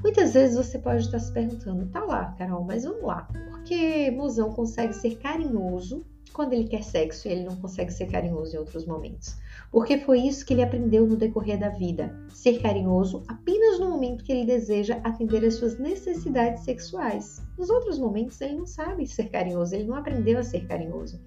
Muitas 0.03 0.35
vezes 0.35 0.59
você 0.59 0.79
pode 0.79 1.05
estar 1.05 1.21
se 1.21 1.33
perguntando, 1.33 1.87
tá 1.87 2.05
lá, 2.05 2.35
Carol, 2.37 2.65
mas 2.65 2.85
vamos 2.85 3.03
lá, 3.03 3.27
porque 3.49 4.11
mozão 4.11 4.53
consegue 4.53 4.93
ser 4.93 5.17
carinhoso 5.17 6.05
quando 6.38 6.52
ele 6.52 6.68
quer 6.68 6.85
sexo 6.85 7.26
e 7.26 7.33
ele 7.33 7.42
não 7.42 7.57
consegue 7.57 7.92
ser 7.92 8.07
carinhoso 8.07 8.54
em 8.54 8.61
outros 8.61 8.87
momentos. 8.87 9.37
Porque 9.73 9.99
foi 9.99 10.21
isso 10.21 10.47
que 10.47 10.54
ele 10.54 10.62
aprendeu 10.62 11.04
no 11.04 11.16
decorrer 11.16 11.59
da 11.59 11.68
vida: 11.68 12.14
ser 12.28 12.62
carinhoso 12.62 13.25
apenas 13.26 13.80
no 13.80 13.90
momento 13.90 14.23
que 14.23 14.30
ele 14.30 14.47
deseja 14.47 15.00
atender 15.02 15.45
às 15.45 15.54
suas 15.54 15.80
necessidades 15.80 16.62
sexuais. 16.62 17.42
Nos 17.59 17.68
outros 17.68 17.99
momentos, 17.99 18.40
ele 18.40 18.54
não 18.54 18.66
sabe 18.66 19.04
ser 19.04 19.30
carinhoso, 19.30 19.75
ele 19.75 19.88
não 19.88 19.97
aprendeu 19.97 20.38
a 20.38 20.45
ser 20.45 20.64
carinhoso. 20.64 21.21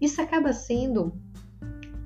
Isso 0.00 0.22
acaba 0.22 0.50
sendo 0.54 1.12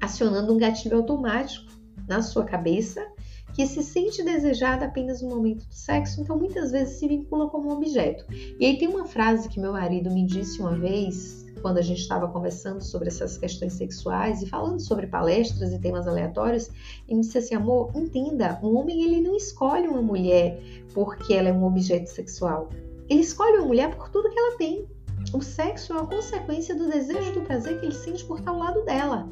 acionando 0.00 0.52
um 0.52 0.58
gatilho 0.58 0.96
automático 0.96 1.70
na 2.08 2.22
sua 2.22 2.44
cabeça 2.44 3.06
que 3.54 3.66
se 3.66 3.84
sente 3.84 4.22
desejada 4.24 4.86
apenas 4.86 5.22
no 5.22 5.28
momento 5.28 5.64
do 5.64 5.74
sexo, 5.74 6.20
então 6.20 6.36
muitas 6.36 6.72
vezes 6.72 6.98
se 6.98 7.06
vincula 7.06 7.48
como 7.48 7.72
objeto. 7.72 8.24
E 8.30 8.66
aí 8.66 8.78
tem 8.78 8.88
uma 8.88 9.06
frase 9.06 9.48
que 9.48 9.60
meu 9.60 9.72
marido 9.72 10.10
me 10.10 10.24
disse 10.24 10.60
uma 10.60 10.76
vez, 10.76 11.44
quando 11.58 11.78
a 11.78 11.82
gente 11.82 12.00
estava 12.00 12.28
conversando 12.28 12.82
sobre 12.82 13.08
essas 13.08 13.36
questões 13.36 13.74
sexuais 13.74 14.42
e 14.42 14.46
falando 14.46 14.80
sobre 14.80 15.06
palestras 15.06 15.72
e 15.72 15.78
temas 15.78 16.06
aleatórios, 16.06 16.70
e 17.06 17.14
me 17.14 17.20
disse 17.20 17.38
assim, 17.38 17.54
amor, 17.54 17.90
entenda, 17.94 18.58
um 18.62 18.76
homem 18.76 19.02
ele 19.02 19.20
não 19.20 19.36
escolhe 19.36 19.88
uma 19.88 20.02
mulher 20.02 20.60
porque 20.94 21.34
ela 21.34 21.48
é 21.48 21.52
um 21.52 21.64
objeto 21.64 22.08
sexual. 22.08 22.68
Ele 23.08 23.20
escolhe 23.20 23.58
uma 23.58 23.66
mulher 23.66 23.94
por 23.94 24.08
tudo 24.10 24.30
que 24.30 24.38
ela 24.38 24.56
tem. 24.56 24.86
O 25.32 25.42
sexo 25.42 25.92
é 25.92 25.96
uma 25.96 26.06
consequência 26.06 26.74
do 26.74 26.88
desejo 26.88 27.32
do 27.32 27.40
prazer 27.42 27.80
que 27.80 27.86
ele 27.86 27.94
sente 27.94 28.24
por 28.24 28.38
estar 28.38 28.50
ao 28.50 28.58
lado 28.58 28.84
dela. 28.84 29.28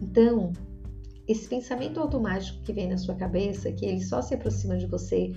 Então, 0.00 0.52
esse 1.28 1.48
pensamento 1.48 2.00
automático 2.00 2.62
que 2.62 2.72
vem 2.72 2.88
na 2.88 2.96
sua 2.96 3.14
cabeça, 3.14 3.72
que 3.72 3.84
ele 3.84 4.00
só 4.00 4.22
se 4.22 4.34
aproxima 4.34 4.76
de 4.76 4.86
você 4.86 5.32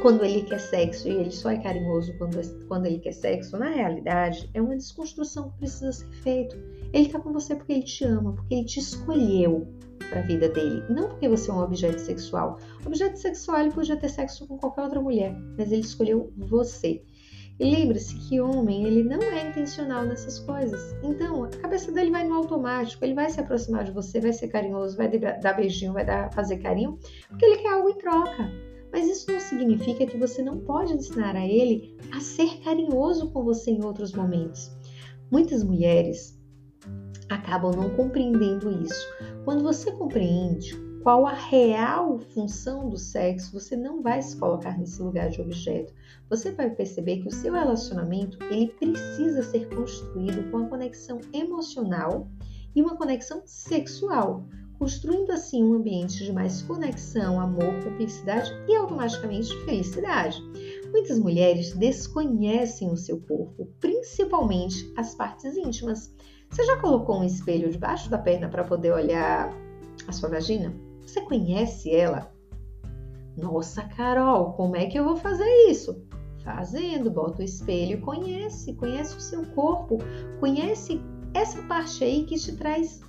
quando 0.00 0.24
ele 0.24 0.42
quer 0.42 0.58
sexo 0.58 1.08
e 1.08 1.12
ele 1.12 1.30
só 1.30 1.50
é 1.50 1.58
carinhoso 1.58 2.12
quando, 2.18 2.66
quando 2.66 2.86
ele 2.86 2.98
quer 2.98 3.12
sexo, 3.12 3.56
na 3.56 3.68
realidade, 3.68 4.50
é 4.52 4.60
uma 4.60 4.76
desconstrução 4.76 5.50
que 5.50 5.58
precisa 5.58 5.92
ser 5.92 6.10
feita. 6.22 6.56
Ele 6.92 7.08
tá 7.08 7.20
com 7.20 7.32
você 7.32 7.54
porque 7.54 7.72
ele 7.72 7.82
te 7.84 8.04
ama, 8.04 8.32
porque 8.32 8.54
ele 8.54 8.64
te 8.64 8.80
escolheu 8.80 9.66
para 10.10 10.20
a 10.20 10.26
vida 10.26 10.48
dele, 10.48 10.82
não 10.90 11.08
porque 11.08 11.28
você 11.28 11.50
é 11.50 11.54
um 11.54 11.62
objeto 11.62 12.00
sexual. 12.00 12.58
Objeto 12.84 13.16
sexual 13.16 13.60
ele 13.60 13.70
podia 13.70 13.96
ter 13.96 14.08
sexo 14.08 14.46
com 14.46 14.58
qualquer 14.58 14.82
outra 14.82 15.00
mulher, 15.00 15.34
mas 15.56 15.70
ele 15.70 15.82
escolheu 15.82 16.32
você. 16.36 17.02
E 17.60 17.64
lembre-se 17.64 18.16
que 18.16 18.40
homem, 18.40 18.84
ele 18.84 19.04
não 19.04 19.22
é 19.22 19.48
intencional 19.48 20.04
nessas 20.04 20.38
coisas. 20.40 20.94
Então, 21.02 21.44
a 21.44 21.48
cabeça 21.48 21.92
dele 21.92 22.10
vai 22.10 22.26
no 22.26 22.34
automático, 22.34 23.04
ele 23.04 23.14
vai 23.14 23.30
se 23.30 23.40
aproximar 23.40 23.84
de 23.84 23.92
você, 23.92 24.20
vai 24.20 24.32
ser 24.32 24.48
carinhoso, 24.48 24.96
vai 24.96 25.08
dar 25.18 25.52
beijinho, 25.52 25.92
vai 25.92 26.04
dar, 26.04 26.32
fazer 26.32 26.58
carinho, 26.58 26.98
porque 27.28 27.44
ele 27.44 27.58
quer 27.58 27.72
algo 27.72 27.88
em 27.88 27.98
troca. 27.98 28.50
Mas 28.92 29.08
isso 29.08 29.30
não 29.30 29.40
significa 29.40 30.04
que 30.06 30.18
você 30.18 30.42
não 30.42 30.58
pode 30.60 30.92
ensinar 30.92 31.34
a 31.34 31.46
ele 31.46 31.96
a 32.12 32.20
ser 32.20 32.60
carinhoso 32.62 33.30
com 33.30 33.42
você 33.42 33.70
em 33.70 33.84
outros 33.84 34.12
momentos. 34.12 34.70
Muitas 35.30 35.62
mulheres 35.62 36.38
acabam 37.30 37.72
não 37.74 37.90
compreendendo 37.96 38.70
isso. 38.82 39.06
Quando 39.44 39.62
você 39.62 39.90
compreende 39.92 40.76
qual 41.02 41.26
a 41.26 41.32
real 41.32 42.18
função 42.32 42.88
do 42.88 42.96
sexo, 42.96 43.52
você 43.52 43.76
não 43.76 44.02
vai 44.02 44.22
se 44.22 44.36
colocar 44.36 44.78
nesse 44.78 45.02
lugar 45.02 45.30
de 45.30 45.40
objeto. 45.40 45.92
Você 46.30 46.52
vai 46.52 46.70
perceber 46.70 47.18
que 47.18 47.28
o 47.28 47.32
seu 47.32 47.52
relacionamento 47.52 48.38
ele 48.44 48.68
precisa 48.68 49.42
ser 49.42 49.68
construído 49.68 50.50
com 50.50 50.58
a 50.58 50.68
conexão 50.68 51.20
emocional 51.32 52.28
e 52.74 52.80
uma 52.80 52.96
conexão 52.96 53.42
sexual 53.44 54.44
construindo 54.78 55.30
assim 55.30 55.62
um 55.62 55.74
ambiente 55.74 56.24
de 56.24 56.32
mais 56.32 56.60
conexão, 56.62 57.40
amor, 57.40 57.72
cumplicidade 57.84 58.50
e 58.66 58.74
automaticamente 58.74 59.56
felicidade. 59.64 60.42
Muitas 60.90 61.20
mulheres 61.20 61.72
desconhecem 61.72 62.90
o 62.90 62.96
seu 62.96 63.20
corpo, 63.20 63.68
principalmente 63.78 64.92
as 64.96 65.14
partes 65.14 65.56
íntimas. 65.56 66.12
Você 66.50 66.64
já 66.64 66.80
colocou 66.80 67.20
um 67.20 67.24
espelho 67.24 67.70
debaixo 67.70 68.10
da 68.10 68.18
perna 68.18 68.48
para 68.48 68.64
poder 68.64 68.92
olhar 68.92 69.56
a 70.08 70.12
sua 70.12 70.28
vagina? 70.28 70.74
Você 71.06 71.20
conhece 71.20 71.94
ela? 71.94 72.32
Nossa, 73.36 73.82
Carol, 73.82 74.52
como 74.52 74.76
é 74.76 74.86
que 74.86 74.98
eu 74.98 75.04
vou 75.04 75.16
fazer 75.16 75.48
isso? 75.68 76.04
Fazendo, 76.44 77.10
bota 77.10 77.40
o 77.40 77.44
espelho 77.44 78.00
conhece, 78.00 78.74
conhece 78.74 79.16
o 79.16 79.20
seu 79.20 79.46
corpo, 79.54 79.98
conhece 80.40 81.00
essa 81.32 81.62
parte 81.62 82.02
aí 82.02 82.24
que 82.24 82.36
te 82.36 82.56
traz 82.56 83.00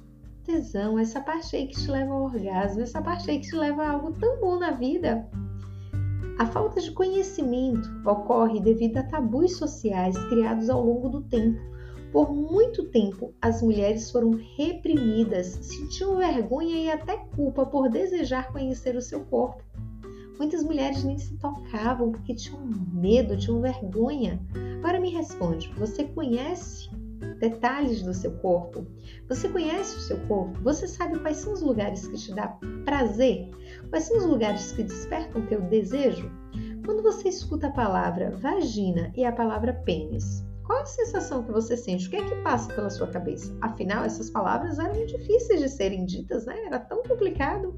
tesão, 0.43 0.99
essa 0.99 1.19
parte 1.19 1.55
aí 1.55 1.67
que 1.67 1.75
te 1.75 1.89
leva 1.89 2.13
ao 2.13 2.23
orgasmo, 2.23 2.81
essa 2.81 3.01
parte 3.01 3.29
aí 3.29 3.39
que 3.39 3.47
te 3.47 3.55
leva 3.55 3.83
a 3.83 3.91
algo 3.91 4.11
tão 4.13 4.39
bom 4.39 4.59
na 4.59 4.71
vida. 4.71 5.27
A 6.39 6.45
falta 6.45 6.81
de 6.81 6.91
conhecimento 6.91 7.89
ocorre 8.05 8.59
devido 8.59 8.97
a 8.97 9.03
tabus 9.03 9.57
sociais 9.57 10.17
criados 10.29 10.69
ao 10.69 10.83
longo 10.83 11.09
do 11.09 11.21
tempo. 11.21 11.59
Por 12.13 12.31
muito 12.31 12.83
tempo, 12.89 13.33
as 13.41 13.63
mulheres 13.63 14.11
foram 14.11 14.39
reprimidas, 14.55 15.57
sentiam 15.61 16.15
vergonha 16.15 16.75
e 16.75 16.91
até 16.91 17.17
culpa 17.35 17.65
por 17.65 17.89
desejar 17.89 18.51
conhecer 18.51 18.95
o 18.95 19.01
seu 19.01 19.21
corpo. 19.21 19.63
Muitas 20.37 20.63
mulheres 20.63 21.03
nem 21.03 21.17
se 21.17 21.35
tocavam 21.37 22.11
porque 22.11 22.35
tinham 22.35 22.63
medo, 22.93 23.35
tinham 23.35 23.59
vergonha. 23.59 24.39
Agora 24.77 24.99
me 24.99 25.09
responde: 25.09 25.73
você 25.75 26.03
conhece 26.03 26.87
detalhes 27.39 28.03
do 28.03 28.13
seu 28.13 28.33
corpo? 28.33 28.85
Você 29.27 29.49
conhece 29.49 29.97
o 29.97 30.01
seu 30.01 30.19
corpo? 30.27 30.61
Você 30.61 30.87
sabe 30.87 31.17
quais 31.17 31.37
são 31.37 31.51
os 31.51 31.63
lugares 31.63 32.07
que 32.07 32.15
te 32.15 32.31
dá 32.31 32.59
prazer? 32.85 33.49
Quais 33.89 34.03
são 34.03 34.17
os 34.17 34.25
lugares 34.25 34.71
que 34.71 34.83
despertam 34.83 35.47
teu 35.47 35.61
desejo? 35.61 36.31
Quando 36.85 37.01
você 37.01 37.29
escuta 37.29 37.67
a 37.67 37.71
palavra 37.71 38.29
vagina 38.29 39.11
e 39.15 39.25
a 39.25 39.31
palavra 39.31 39.73
pênis, 39.73 40.45
qual 40.65 40.81
a 40.81 40.85
sensação 40.85 41.43
que 41.43 41.51
você 41.51 41.75
sente? 41.75 42.07
O 42.07 42.09
que 42.09 42.15
é 42.15 42.23
que 42.23 42.35
passa 42.41 42.73
pela 42.73 42.89
sua 42.89 43.07
cabeça? 43.07 43.55
Afinal, 43.61 44.05
essas 44.05 44.29
palavras 44.29 44.79
eram 44.79 45.05
difíceis 45.05 45.59
de 45.59 45.69
serem 45.69 46.05
ditas, 46.05 46.45
né? 46.45 46.65
Era 46.65 46.79
tão 46.79 47.03
complicado. 47.03 47.77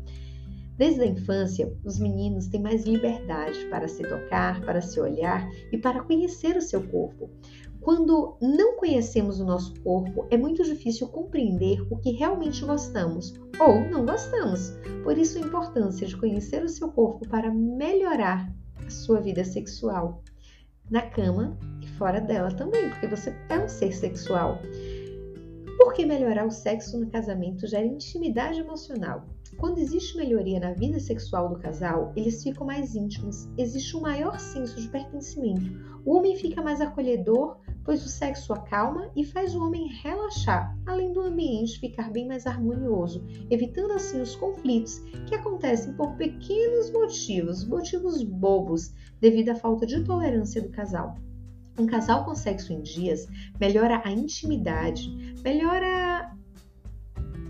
Desde 0.77 1.01
a 1.01 1.05
infância, 1.05 1.73
os 1.85 1.97
meninos 1.99 2.47
têm 2.47 2.61
mais 2.61 2.83
liberdade 2.83 3.65
para 3.69 3.87
se 3.87 4.03
tocar, 4.03 4.61
para 4.61 4.81
se 4.81 4.99
olhar 4.99 5.49
e 5.71 5.77
para 5.77 6.03
conhecer 6.03 6.57
o 6.57 6.61
seu 6.61 6.85
corpo. 6.87 7.29
Quando 7.79 8.37
não 8.41 8.75
conhecemos 8.77 9.39
o 9.39 9.45
nosso 9.45 9.73
corpo, 9.81 10.27
é 10.29 10.37
muito 10.37 10.63
difícil 10.63 11.07
compreender 11.07 11.81
o 11.89 11.97
que 11.97 12.11
realmente 12.11 12.65
gostamos 12.65 13.33
ou 13.59 13.79
não 13.89 14.05
gostamos. 14.05 14.73
Por 15.03 15.17
isso, 15.17 15.37
a 15.37 15.41
importância 15.41 16.05
de 16.05 16.17
conhecer 16.17 16.63
o 16.63 16.69
seu 16.69 16.91
corpo 16.91 17.27
para 17.29 17.53
melhorar 17.53 18.51
a 18.85 18.89
sua 18.89 19.21
vida 19.21 19.45
sexual 19.45 20.21
na 20.89 21.01
cama 21.01 21.57
e 21.81 21.87
fora 21.87 22.21
dela 22.21 22.51
também, 22.51 22.89
porque 22.89 23.07
você 23.07 23.35
é 23.49 23.59
um 23.59 23.67
ser 23.67 23.93
sexual. 23.93 24.59
Porque 25.77 26.05
melhorar 26.05 26.45
o 26.45 26.51
sexo 26.51 26.99
no 26.99 27.09
casamento 27.09 27.67
gera 27.67 27.85
intimidade 27.85 28.59
emocional. 28.59 29.25
Quando 29.57 29.77
existe 29.77 30.17
melhoria 30.17 30.59
na 30.59 30.73
vida 30.73 30.99
sexual 30.99 31.49
do 31.49 31.59
casal, 31.59 32.11
eles 32.15 32.43
ficam 32.43 32.67
mais 32.67 32.95
íntimos, 32.95 33.47
existe 33.57 33.95
um 33.95 34.01
maior 34.01 34.39
senso 34.39 34.79
de 34.79 34.87
pertencimento. 34.89 35.71
O 36.05 36.15
homem 36.15 36.35
fica 36.35 36.61
mais 36.61 36.81
acolhedor 36.81 37.57
pois 37.85 38.03
o 38.03 38.09
sexo 38.09 38.51
acalma 38.51 39.11
e 39.15 39.23
faz 39.23 39.53
o 39.55 39.63
homem 39.63 39.87
relaxar, 40.01 40.75
além 40.87 41.13
do 41.13 41.21
ambiente 41.21 41.79
ficar 41.79 42.11
bem 42.11 42.27
mais 42.27 42.47
harmonioso, 42.47 43.23
evitando 43.49 43.93
assim 43.93 44.19
os 44.19 44.35
conflitos 44.35 44.99
que 45.27 45.35
acontecem 45.35 45.93
por 45.93 46.15
pequenos 46.15 46.91
motivos, 46.91 47.65
motivos 47.65 48.23
bobos, 48.23 48.91
devido 49.21 49.49
à 49.49 49.55
falta 49.55 49.85
de 49.85 50.03
tolerância 50.03 50.61
do 50.61 50.69
casal. 50.69 51.15
Um 51.77 51.85
casal 51.85 52.25
com 52.25 52.33
sexo 52.33 52.73
em 52.73 52.81
dias 52.81 53.27
melhora 53.59 54.01
a 54.03 54.11
intimidade, 54.11 55.35
melhora 55.43 56.33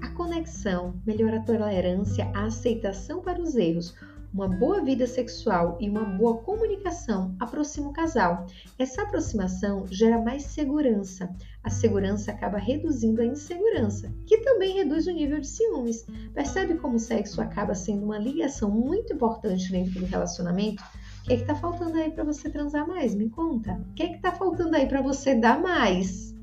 a 0.01 0.09
conexão, 0.15 0.99
melhora 1.05 1.37
a 1.37 1.43
tolerância, 1.43 2.29
a 2.33 2.45
aceitação 2.45 3.21
para 3.21 3.41
os 3.41 3.55
erros, 3.55 3.95
uma 4.35 4.49
boa 4.49 4.83
vida 4.83 5.07
sexual 5.07 5.77
e 5.79 5.89
uma 5.89 6.03
boa 6.03 6.39
comunicação 6.39 7.33
aproxima 7.39 7.87
o 7.87 7.93
casal. 7.93 8.45
Essa 8.77 9.03
aproximação 9.03 9.87
gera 9.87 10.21
mais 10.21 10.43
segurança. 10.43 11.33
A 11.63 11.69
segurança 11.69 12.31
acaba 12.31 12.57
reduzindo 12.57 13.21
a 13.21 13.25
insegurança, 13.25 14.13
que 14.27 14.39
também 14.39 14.75
reduz 14.75 15.07
o 15.07 15.11
nível 15.11 15.39
de 15.39 15.47
ciúmes. 15.47 16.05
Percebe 16.33 16.75
como 16.75 16.97
o 16.97 16.99
sexo 16.99 17.41
acaba 17.41 17.73
sendo 17.73 18.03
uma 18.03 18.17
ligação 18.17 18.69
muito 18.69 19.13
importante 19.13 19.71
dentro 19.71 20.01
do 20.01 20.05
relacionamento? 20.05 20.83
O 21.21 21.27
que 21.27 21.33
é 21.33 21.35
está 21.37 21.55
faltando 21.55 21.97
aí 21.97 22.11
para 22.11 22.25
você 22.25 22.49
transar 22.49 22.85
mais? 22.85 23.15
Me 23.15 23.29
conta. 23.29 23.81
O 23.89 23.93
que 23.93 24.03
é 24.03 24.15
está 24.17 24.33
faltando 24.33 24.75
aí 24.75 24.85
para 24.85 25.01
você 25.01 25.33
dar 25.33 25.61
mais? 25.61 26.35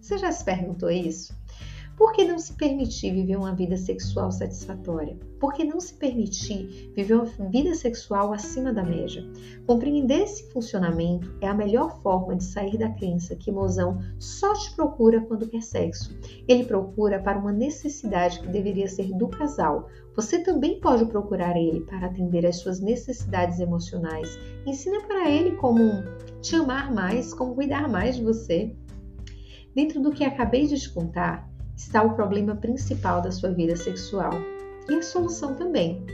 Você 0.00 0.16
já 0.16 0.30
se 0.30 0.44
perguntou 0.44 0.88
isso? 0.88 1.39
Por 2.00 2.14
que 2.14 2.24
não 2.24 2.38
se 2.38 2.54
permitir 2.54 3.12
viver 3.12 3.36
uma 3.36 3.54
vida 3.54 3.76
sexual 3.76 4.32
satisfatória? 4.32 5.18
Por 5.38 5.52
que 5.52 5.64
não 5.64 5.78
se 5.78 5.92
permitir 5.92 6.90
viver 6.96 7.12
uma 7.12 7.26
vida 7.50 7.74
sexual 7.74 8.32
acima 8.32 8.72
da 8.72 8.82
média? 8.82 9.22
Compreender 9.66 10.22
esse 10.22 10.50
funcionamento 10.50 11.30
é 11.42 11.46
a 11.46 11.52
melhor 11.52 12.00
forma 12.00 12.34
de 12.36 12.44
sair 12.44 12.78
da 12.78 12.88
crença 12.88 13.36
que 13.36 13.52
mozão 13.52 14.00
só 14.18 14.54
te 14.54 14.74
procura 14.74 15.20
quando 15.20 15.46
quer 15.46 15.60
sexo. 15.60 16.18
Ele 16.48 16.64
procura 16.64 17.20
para 17.20 17.38
uma 17.38 17.52
necessidade 17.52 18.40
que 18.40 18.48
deveria 18.48 18.88
ser 18.88 19.12
do 19.12 19.28
casal. 19.28 19.90
Você 20.16 20.38
também 20.38 20.80
pode 20.80 21.04
procurar 21.04 21.54
ele 21.54 21.80
para 21.80 22.06
atender 22.06 22.46
às 22.46 22.56
suas 22.56 22.80
necessidades 22.80 23.60
emocionais. 23.60 24.38
Ensina 24.64 25.02
para 25.02 25.28
ele 25.28 25.54
como 25.56 26.02
te 26.40 26.56
amar 26.56 26.90
mais, 26.94 27.34
como 27.34 27.54
cuidar 27.54 27.90
mais 27.90 28.16
de 28.16 28.24
você. 28.24 28.74
Dentro 29.74 30.00
do 30.00 30.10
que 30.10 30.24
acabei 30.24 30.66
de 30.66 30.80
te 30.80 30.90
contar, 30.90 31.49
está 31.80 32.02
o 32.02 32.14
problema 32.14 32.54
principal 32.56 33.22
da 33.22 33.30
sua 33.30 33.50
vida 33.50 33.74
sexual 33.74 34.32
e 34.88 34.94
a 34.94 35.02
solução 35.02 35.54
também. 35.54 36.04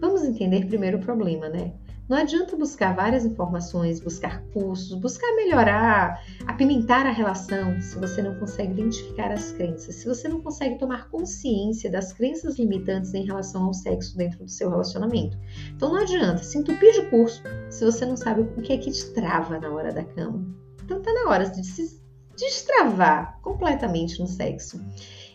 Vamos 0.00 0.24
entender 0.24 0.66
primeiro 0.66 0.98
o 0.98 1.00
problema, 1.00 1.48
né? 1.48 1.72
Não 2.08 2.16
adianta 2.16 2.56
buscar 2.56 2.96
várias 2.96 3.24
informações, 3.24 4.00
buscar 4.00 4.42
cursos, 4.52 4.98
buscar 4.98 5.32
melhorar, 5.36 6.20
apimentar 6.44 7.06
a 7.06 7.12
relação 7.12 7.80
se 7.80 7.96
você 8.00 8.20
não 8.20 8.34
consegue 8.34 8.72
identificar 8.72 9.30
as 9.30 9.52
crenças, 9.52 9.94
se 9.94 10.08
você 10.08 10.28
não 10.28 10.40
consegue 10.40 10.76
tomar 10.76 11.08
consciência 11.08 11.88
das 11.88 12.12
crenças 12.12 12.58
limitantes 12.58 13.14
em 13.14 13.24
relação 13.24 13.66
ao 13.66 13.72
sexo 13.72 14.16
dentro 14.16 14.44
do 14.44 14.50
seu 14.50 14.70
relacionamento. 14.70 15.38
Então 15.72 15.90
não 15.90 16.02
adianta 16.02 16.42
se 16.42 16.58
entupir 16.58 16.92
de 16.94 17.08
curso 17.10 17.44
se 17.70 17.84
você 17.84 18.04
não 18.04 18.16
sabe 18.16 18.40
o 18.40 18.60
que 18.60 18.72
é 18.72 18.78
que 18.78 18.90
te 18.90 19.12
trava 19.12 19.60
na 19.60 19.70
hora 19.70 19.92
da 19.92 20.02
cama. 20.02 20.44
Então 20.84 21.00
tá 21.00 21.12
na 21.12 21.30
hora 21.30 21.48
de 21.48 21.64
se 21.64 21.99
destravar 22.40 23.38
completamente 23.42 24.18
no 24.18 24.26
sexo. 24.26 24.80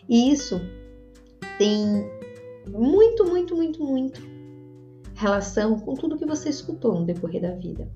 E 0.08 0.30
isso 0.30 0.60
tem 1.58 2.10
muito, 2.68 3.24
muito, 3.24 3.56
muito, 3.56 3.82
muito 3.82 4.36
relação 5.14 5.78
com 5.78 5.94
tudo 5.94 6.18
que 6.18 6.26
você 6.26 6.50
escutou 6.50 7.00
no 7.00 7.06
decorrer 7.06 7.40
da 7.40 7.52
vida. 7.52 7.90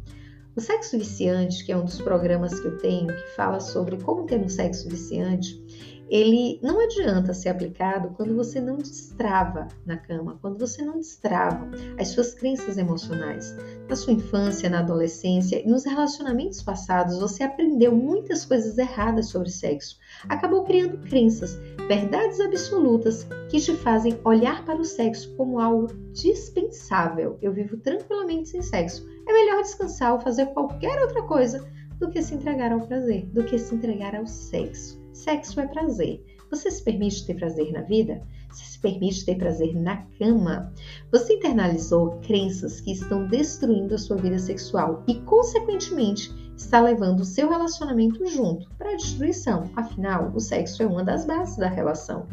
O 0.56 0.60
sexo 0.60 0.98
viciante, 0.98 1.64
que 1.64 1.70
é 1.70 1.76
um 1.76 1.84
dos 1.84 2.00
programas 2.00 2.58
que 2.58 2.66
eu 2.66 2.78
tenho, 2.78 3.06
que 3.06 3.36
fala 3.36 3.60
sobre 3.60 3.96
como 3.98 4.26
ter 4.26 4.40
um 4.40 4.48
sexo 4.48 4.88
viciante, 4.88 5.99
ele 6.10 6.58
não 6.60 6.80
adianta 6.80 7.32
ser 7.32 7.50
aplicado 7.50 8.10
quando 8.16 8.34
você 8.34 8.60
não 8.60 8.76
destrava 8.76 9.68
na 9.86 9.96
cama, 9.96 10.38
quando 10.42 10.58
você 10.58 10.82
não 10.82 10.98
destrava 10.98 11.70
as 11.98 12.08
suas 12.08 12.34
crenças 12.34 12.76
emocionais. 12.76 13.56
Na 13.88 13.94
sua 13.94 14.14
infância, 14.14 14.68
na 14.68 14.80
adolescência 14.80 15.62
e 15.64 15.68
nos 15.68 15.84
relacionamentos 15.84 16.60
passados, 16.62 17.20
você 17.20 17.44
aprendeu 17.44 17.94
muitas 17.94 18.44
coisas 18.44 18.76
erradas 18.76 19.28
sobre 19.28 19.50
sexo. 19.50 19.98
Acabou 20.28 20.64
criando 20.64 20.98
crenças, 20.98 21.56
verdades 21.86 22.40
absolutas 22.40 23.26
que 23.48 23.60
te 23.60 23.74
fazem 23.76 24.18
olhar 24.24 24.64
para 24.64 24.80
o 24.80 24.84
sexo 24.84 25.32
como 25.36 25.60
algo 25.60 25.86
dispensável. 26.12 27.38
Eu 27.40 27.52
vivo 27.52 27.76
tranquilamente 27.76 28.48
sem 28.48 28.62
sexo. 28.62 29.08
É 29.28 29.32
melhor 29.32 29.62
descansar 29.62 30.14
ou 30.14 30.20
fazer 30.20 30.46
qualquer 30.46 31.00
outra 31.02 31.22
coisa 31.22 31.64
do 32.00 32.10
que 32.10 32.20
se 32.20 32.34
entregar 32.34 32.72
ao 32.72 32.80
prazer, 32.80 33.26
do 33.26 33.44
que 33.44 33.58
se 33.58 33.74
entregar 33.74 34.16
ao 34.16 34.26
sexo. 34.26 34.99
Sexo 35.12 35.60
é 35.60 35.66
prazer. 35.66 36.24
Você 36.50 36.70
se 36.70 36.82
permite 36.82 37.26
ter 37.26 37.34
prazer 37.34 37.72
na 37.72 37.82
vida? 37.82 38.22
Você 38.50 38.64
se 38.64 38.78
permite 38.80 39.24
ter 39.24 39.36
prazer 39.36 39.74
na 39.76 39.98
cama? 40.18 40.72
Você 41.12 41.34
internalizou 41.34 42.18
crenças 42.22 42.80
que 42.80 42.92
estão 42.92 43.26
destruindo 43.28 43.94
a 43.94 43.98
sua 43.98 44.16
vida 44.16 44.38
sexual 44.38 45.04
e, 45.06 45.14
consequentemente, 45.20 46.32
está 46.56 46.80
levando 46.80 47.20
o 47.20 47.24
seu 47.24 47.48
relacionamento 47.48 48.26
junto 48.26 48.68
para 48.76 48.92
a 48.92 48.96
destruição. 48.96 49.70
Afinal, 49.76 50.32
o 50.34 50.40
sexo 50.40 50.82
é 50.82 50.86
uma 50.86 51.04
das 51.04 51.24
bases 51.24 51.56
da 51.56 51.68
relação. 51.68 52.26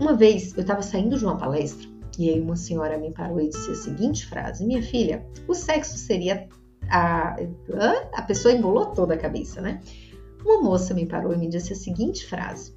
Uma 0.00 0.14
vez 0.14 0.56
eu 0.56 0.62
estava 0.62 0.82
saindo 0.82 1.18
de 1.18 1.24
uma 1.24 1.36
palestra 1.36 1.88
e 2.18 2.30
aí 2.30 2.40
uma 2.40 2.56
senhora 2.56 2.98
me 2.98 3.10
parou 3.10 3.40
e 3.40 3.48
disse 3.48 3.70
a 3.70 3.74
seguinte 3.74 4.26
frase: 4.26 4.64
Minha 4.64 4.82
filha, 4.82 5.26
o 5.48 5.54
sexo 5.54 5.96
seria 5.98 6.48
a, 6.88 7.36
a 8.14 8.22
pessoa 8.22 8.54
embolou 8.54 8.86
toda 8.86 9.14
a 9.14 9.18
cabeça, 9.18 9.60
né? 9.60 9.80
Uma 10.44 10.60
moça 10.60 10.92
me 10.94 11.06
parou 11.06 11.32
e 11.32 11.38
me 11.38 11.48
disse 11.48 11.72
a 11.72 11.76
seguinte 11.76 12.26
frase: 12.26 12.74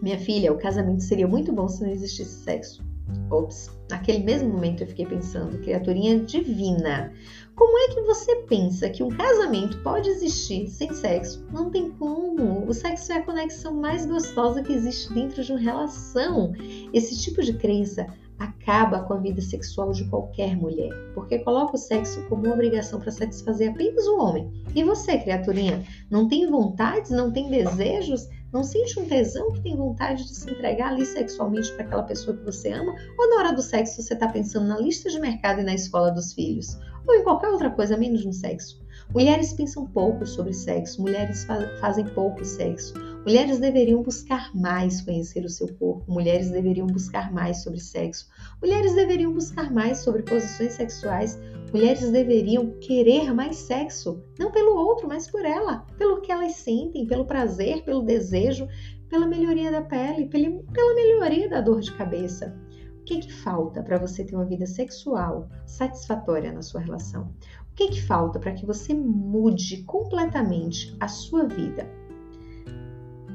Minha 0.00 0.18
filha, 0.18 0.52
o 0.52 0.58
casamento 0.58 1.02
seria 1.02 1.26
muito 1.26 1.52
bom 1.52 1.68
se 1.68 1.82
não 1.82 1.90
existisse 1.90 2.44
sexo. 2.44 2.86
Ops, 3.30 3.70
naquele 3.90 4.22
mesmo 4.22 4.50
momento 4.50 4.82
eu 4.82 4.86
fiquei 4.86 5.06
pensando, 5.06 5.58
criaturinha 5.58 6.20
divina, 6.20 7.12
como 7.58 7.76
é 7.78 7.88
que 7.88 8.02
você 8.02 8.36
pensa 8.42 8.88
que 8.88 9.02
um 9.02 9.08
casamento 9.08 9.82
pode 9.82 10.08
existir 10.08 10.68
sem 10.68 10.92
sexo? 10.94 11.44
Não 11.50 11.70
tem 11.70 11.90
como. 11.90 12.64
O 12.68 12.72
sexo 12.72 13.12
é 13.12 13.16
a 13.16 13.22
conexão 13.22 13.74
mais 13.74 14.06
gostosa 14.06 14.62
que 14.62 14.72
existe 14.72 15.12
dentro 15.12 15.42
de 15.42 15.52
uma 15.52 15.60
relação. 15.60 16.52
Esse 16.92 17.18
tipo 17.20 17.42
de 17.42 17.54
crença 17.54 18.06
acaba 18.38 19.02
com 19.02 19.14
a 19.14 19.18
vida 19.18 19.40
sexual 19.40 19.92
de 19.92 20.04
qualquer 20.08 20.56
mulher, 20.56 20.92
porque 21.14 21.38
coloca 21.40 21.74
o 21.74 21.78
sexo 21.78 22.24
como 22.28 22.44
uma 22.44 22.54
obrigação 22.54 23.00
para 23.00 23.10
satisfazer 23.10 23.70
apenas 23.70 24.06
o 24.06 24.18
homem. 24.18 24.50
E 24.74 24.84
você, 24.84 25.18
criaturinha, 25.18 25.84
não 26.10 26.28
tem 26.28 26.48
vontades, 26.48 27.10
não 27.10 27.32
tem 27.32 27.50
desejos? 27.50 28.28
Não 28.52 28.64
sente 28.64 28.98
um 28.98 29.06
tesão 29.06 29.52
que 29.52 29.60
tem 29.60 29.76
vontade 29.76 30.24
de 30.24 30.34
se 30.34 30.50
entregar 30.50 30.92
ali 30.92 31.04
sexualmente 31.04 31.72
para 31.72 31.84
aquela 31.84 32.02
pessoa 32.04 32.36
que 32.36 32.44
você 32.44 32.70
ama? 32.70 32.94
Ou 33.18 33.28
na 33.28 33.36
hora 33.36 33.52
do 33.52 33.60
sexo 33.60 34.00
você 34.00 34.14
está 34.14 34.28
pensando 34.28 34.66
na 34.66 34.78
lista 34.78 35.10
de 35.10 35.20
mercado 35.20 35.60
e 35.60 35.64
na 35.64 35.74
escola 35.74 36.10
dos 36.10 36.32
filhos? 36.32 36.78
Ou 37.06 37.14
em 37.14 37.24
qualquer 37.24 37.48
outra 37.48 37.70
coisa 37.70 37.96
menos 37.96 38.24
no 38.24 38.32
sexo? 38.32 38.80
Mulheres 39.14 39.54
pensam 39.54 39.86
pouco 39.86 40.26
sobre 40.26 40.52
sexo, 40.52 41.00
mulheres 41.00 41.44
fa 41.44 41.66
fazem 41.80 42.04
pouco 42.04 42.44
sexo. 42.44 42.92
Mulheres 43.24 43.58
deveriam 43.58 44.02
buscar 44.02 44.54
mais 44.54 45.00
conhecer 45.00 45.44
o 45.44 45.48
seu 45.48 45.66
corpo, 45.76 46.04
mulheres 46.10 46.50
deveriam 46.50 46.86
buscar 46.86 47.32
mais 47.32 47.62
sobre 47.62 47.80
sexo, 47.80 48.28
mulheres 48.62 48.94
deveriam 48.94 49.32
buscar 49.32 49.72
mais 49.72 49.98
sobre 49.98 50.22
posições 50.22 50.74
sexuais, 50.74 51.38
mulheres 51.72 52.10
deveriam 52.10 52.70
querer 52.80 53.34
mais 53.34 53.56
sexo, 53.56 54.22
não 54.38 54.52
pelo 54.52 54.76
outro, 54.76 55.08
mas 55.08 55.26
por 55.26 55.44
ela, 55.44 55.86
pelo 55.96 56.20
que 56.20 56.30
elas 56.30 56.56
sentem, 56.56 57.06
pelo 57.06 57.24
prazer, 57.24 57.82
pelo 57.84 58.02
desejo, 58.02 58.68
pela 59.08 59.26
melhoria 59.26 59.70
da 59.70 59.82
pele, 59.82 60.28
pela 60.28 60.94
melhoria 60.94 61.48
da 61.48 61.60
dor 61.60 61.80
de 61.80 61.92
cabeça. 61.94 62.54
O 63.00 63.04
que, 63.04 63.20
que 63.20 63.32
falta 63.32 63.82
para 63.82 63.98
você 63.98 64.22
ter 64.22 64.36
uma 64.36 64.44
vida 64.44 64.66
sexual 64.66 65.48
satisfatória 65.66 66.52
na 66.52 66.60
sua 66.60 66.82
relação? 66.82 67.32
Que, 67.78 67.90
que 67.90 68.02
falta 68.02 68.40
para 68.40 68.52
que 68.52 68.66
você 68.66 68.92
mude 68.92 69.84
completamente 69.84 70.96
a 70.98 71.06
sua 71.06 71.44
vida? 71.44 71.88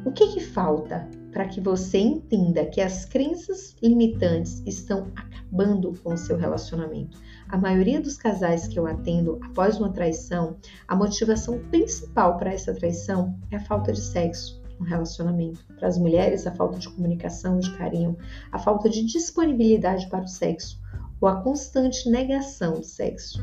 O 0.06 0.12
que, 0.12 0.34
que 0.34 0.42
falta 0.42 1.10
para 1.32 1.48
que 1.48 1.62
você 1.62 1.98
entenda 1.98 2.66
que 2.66 2.82
as 2.82 3.06
crenças 3.06 3.74
limitantes 3.82 4.62
estão 4.66 5.08
acabando 5.16 5.94
com 6.04 6.14
o 6.14 6.18
seu 6.18 6.36
relacionamento? 6.36 7.18
A 7.48 7.58
maioria 7.58 8.02
dos 8.02 8.18
casais 8.18 8.68
que 8.68 8.78
eu 8.78 8.86
atendo 8.86 9.40
após 9.46 9.80
uma 9.80 9.94
traição, 9.94 10.58
a 10.90 10.94
motivação 10.94 11.60
principal 11.70 12.38
para 12.38 12.52
essa 12.52 12.74
traição 12.74 13.40
é 13.50 13.56
a 13.56 13.62
falta 13.62 13.94
de 13.94 14.02
sexo 14.02 14.62
no 14.78 14.86
relacionamento. 14.86 15.66
Para 15.80 15.88
as 15.88 15.98
mulheres, 15.98 16.46
a 16.46 16.52
falta 16.52 16.78
de 16.78 16.90
comunicação, 16.90 17.60
de 17.60 17.72
carinho, 17.78 18.18
a 18.52 18.60
falta 18.60 18.90
de 18.90 19.06
disponibilidade 19.06 20.10
para 20.10 20.26
o 20.26 20.28
sexo 20.28 20.82
ou 21.22 21.30
a 21.30 21.42
constante 21.42 22.10
negação 22.10 22.74
do 22.74 22.84
sexo 22.84 23.42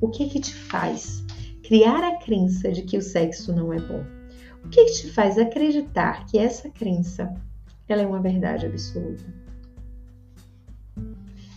o 0.00 0.08
que 0.08 0.28
que 0.28 0.40
te 0.40 0.54
faz 0.54 1.24
criar 1.62 2.04
a 2.04 2.16
crença 2.18 2.70
de 2.70 2.82
que 2.82 2.96
o 2.96 3.02
sexo 3.02 3.52
não 3.52 3.72
é 3.72 3.80
bom? 3.80 4.04
O 4.64 4.68
que, 4.68 4.84
que 4.84 4.92
te 4.92 5.12
faz 5.12 5.38
acreditar 5.38 6.26
que 6.26 6.38
essa 6.38 6.68
crença 6.70 7.32
ela 7.88 8.02
é 8.02 8.06
uma 8.06 8.20
verdade 8.20 8.66
absoluta? 8.66 9.24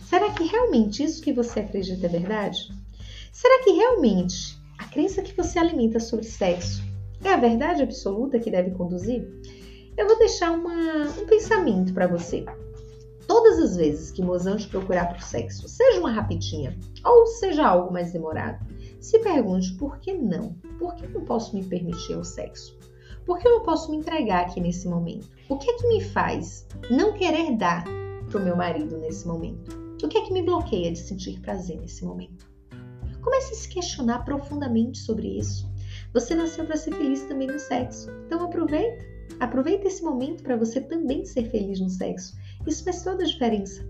Será 0.08 0.32
que 0.32 0.44
realmente 0.44 1.02
isso 1.02 1.22
que 1.22 1.32
você 1.32 1.60
acredita 1.60 2.06
é 2.06 2.08
verdade? 2.08 2.72
Será 3.32 3.62
que 3.62 3.70
realmente 3.70 4.60
a 4.78 4.84
crença 4.84 5.22
que 5.22 5.32
você 5.32 5.58
alimenta 5.58 6.00
sobre 6.00 6.24
sexo 6.24 6.82
é 7.22 7.32
a 7.32 7.36
verdade 7.36 7.82
absoluta 7.82 8.38
que 8.38 8.50
deve 8.50 8.72
conduzir? 8.72 9.28
Eu 9.96 10.06
vou 10.06 10.18
deixar 10.18 10.52
uma, 10.52 11.02
um 11.20 11.26
pensamento 11.26 11.92
para 11.92 12.06
você. 12.06 12.44
Todas 13.30 13.60
as 13.60 13.76
vezes 13.76 14.10
que 14.10 14.24
mozão 14.24 14.56
te 14.56 14.66
procurar 14.66 15.06
por 15.06 15.22
sexo, 15.22 15.68
seja 15.68 16.00
uma 16.00 16.10
rapidinha 16.10 16.76
ou 17.04 17.24
seja 17.28 17.64
algo 17.64 17.92
mais 17.92 18.12
demorado, 18.12 18.66
se 18.98 19.20
pergunte 19.20 19.72
por 19.74 20.00
que 20.00 20.12
não? 20.12 20.54
Por 20.80 20.96
que 20.96 21.06
não 21.06 21.24
posso 21.24 21.54
me 21.54 21.64
permitir 21.64 22.16
o 22.16 22.24
sexo? 22.24 22.76
Por 23.24 23.38
que 23.38 23.46
eu 23.46 23.52
não 23.52 23.62
posso 23.62 23.88
me 23.88 23.98
entregar 23.98 24.46
aqui 24.46 24.60
nesse 24.60 24.88
momento? 24.88 25.30
O 25.48 25.56
que 25.56 25.70
é 25.70 25.74
que 25.74 25.86
me 25.86 26.02
faz 26.02 26.66
não 26.90 27.12
querer 27.12 27.56
dar 27.56 27.84
para 28.28 28.40
o 28.40 28.42
meu 28.42 28.56
marido 28.56 28.98
nesse 28.98 29.28
momento? 29.28 29.78
O 30.04 30.08
que 30.08 30.18
é 30.18 30.22
que 30.22 30.32
me 30.32 30.42
bloqueia 30.42 30.90
de 30.90 30.98
sentir 30.98 31.38
prazer 31.38 31.78
nesse 31.78 32.04
momento? 32.04 32.50
Comece 33.22 33.52
a 33.52 33.56
se 33.56 33.68
questionar 33.68 34.24
profundamente 34.24 34.98
sobre 34.98 35.38
isso. 35.38 35.70
Você 36.12 36.34
nasceu 36.34 36.66
para 36.66 36.76
ser 36.76 36.92
feliz 36.96 37.22
também 37.22 37.46
no 37.46 37.60
sexo, 37.60 38.10
então 38.26 38.44
aproveita. 38.44 39.04
Aproveita 39.38 39.86
esse 39.86 40.02
momento 40.02 40.42
para 40.42 40.56
você 40.56 40.80
também 40.80 41.24
ser 41.24 41.48
feliz 41.48 41.78
no 41.78 41.88
sexo. 41.88 42.39
Isso 42.66 42.84
faz 42.84 43.02
toda 43.02 43.22
a 43.22 43.26
diferença. 43.26 43.84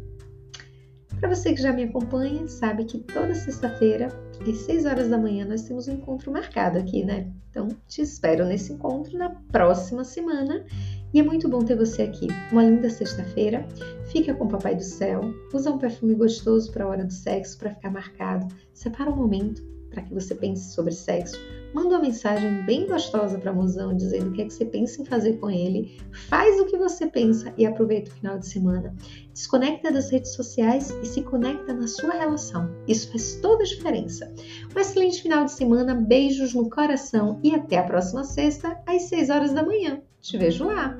Para 1.18 1.28
você 1.28 1.52
que 1.52 1.60
já 1.60 1.72
me 1.72 1.84
acompanha, 1.84 2.48
sabe 2.48 2.84
que 2.86 2.98
toda 2.98 3.34
sexta-feira, 3.34 4.08
às 4.40 4.56
6 4.58 4.86
horas 4.86 5.08
da 5.08 5.18
manhã, 5.18 5.44
nós 5.44 5.62
temos 5.62 5.86
um 5.86 5.92
encontro 5.92 6.32
marcado 6.32 6.78
aqui, 6.78 7.04
né? 7.04 7.30
Então, 7.50 7.68
te 7.86 8.00
espero 8.00 8.46
nesse 8.46 8.72
encontro 8.72 9.18
na 9.18 9.28
próxima 9.52 10.02
semana. 10.02 10.64
E 11.12 11.20
é 11.20 11.22
muito 11.22 11.48
bom 11.48 11.58
ter 11.58 11.76
você 11.76 12.02
aqui. 12.02 12.28
Uma 12.50 12.62
linda 12.62 12.88
sexta-feira. 12.88 13.66
Fica 14.10 14.32
com 14.32 14.44
o 14.44 14.48
Papai 14.48 14.76
do 14.76 14.82
Céu. 14.82 15.20
Usa 15.52 15.70
um 15.70 15.78
perfume 15.78 16.14
gostoso 16.14 16.72
para 16.72 16.84
a 16.84 16.88
hora 16.88 17.04
do 17.04 17.12
sexo, 17.12 17.58
para 17.58 17.74
ficar 17.74 17.90
marcado. 17.90 18.46
Separa 18.72 19.10
um 19.10 19.16
momento 19.16 19.62
para 19.90 20.02
que 20.02 20.14
você 20.14 20.34
pense 20.34 20.72
sobre 20.72 20.92
sexo 20.92 21.36
manda 21.72 21.96
uma 21.96 22.02
mensagem 22.02 22.62
bem 22.64 22.86
gostosa 22.86 23.38
para 23.38 23.52
mozão 23.52 23.96
dizendo 23.96 24.28
o 24.28 24.32
que 24.32 24.42
é 24.42 24.44
que 24.44 24.52
você 24.52 24.64
pensa 24.64 25.02
em 25.02 25.04
fazer 25.04 25.34
com 25.34 25.50
ele, 25.50 25.98
faz 26.28 26.60
o 26.60 26.66
que 26.66 26.76
você 26.76 27.06
pensa 27.06 27.52
e 27.56 27.66
aproveita 27.66 28.10
o 28.10 28.14
final 28.14 28.38
de 28.38 28.46
semana. 28.46 28.94
Desconecta 29.32 29.90
das 29.90 30.10
redes 30.10 30.32
sociais 30.32 30.90
e 31.02 31.06
se 31.06 31.22
conecta 31.22 31.72
na 31.72 31.86
sua 31.86 32.12
relação. 32.12 32.70
Isso 32.86 33.10
faz 33.10 33.36
toda 33.36 33.62
a 33.62 33.66
diferença. 33.66 34.32
Um 34.74 34.78
excelente 34.78 35.22
final 35.22 35.44
de 35.44 35.52
semana, 35.52 35.94
beijos 35.94 36.54
no 36.54 36.68
coração 36.68 37.38
e 37.42 37.54
até 37.54 37.78
a 37.78 37.84
próxima 37.84 38.24
sexta 38.24 38.80
às 38.86 39.02
6 39.02 39.30
horas 39.30 39.52
da 39.52 39.62
manhã. 39.62 40.00
Te 40.20 40.36
vejo 40.36 40.64
lá! 40.64 40.96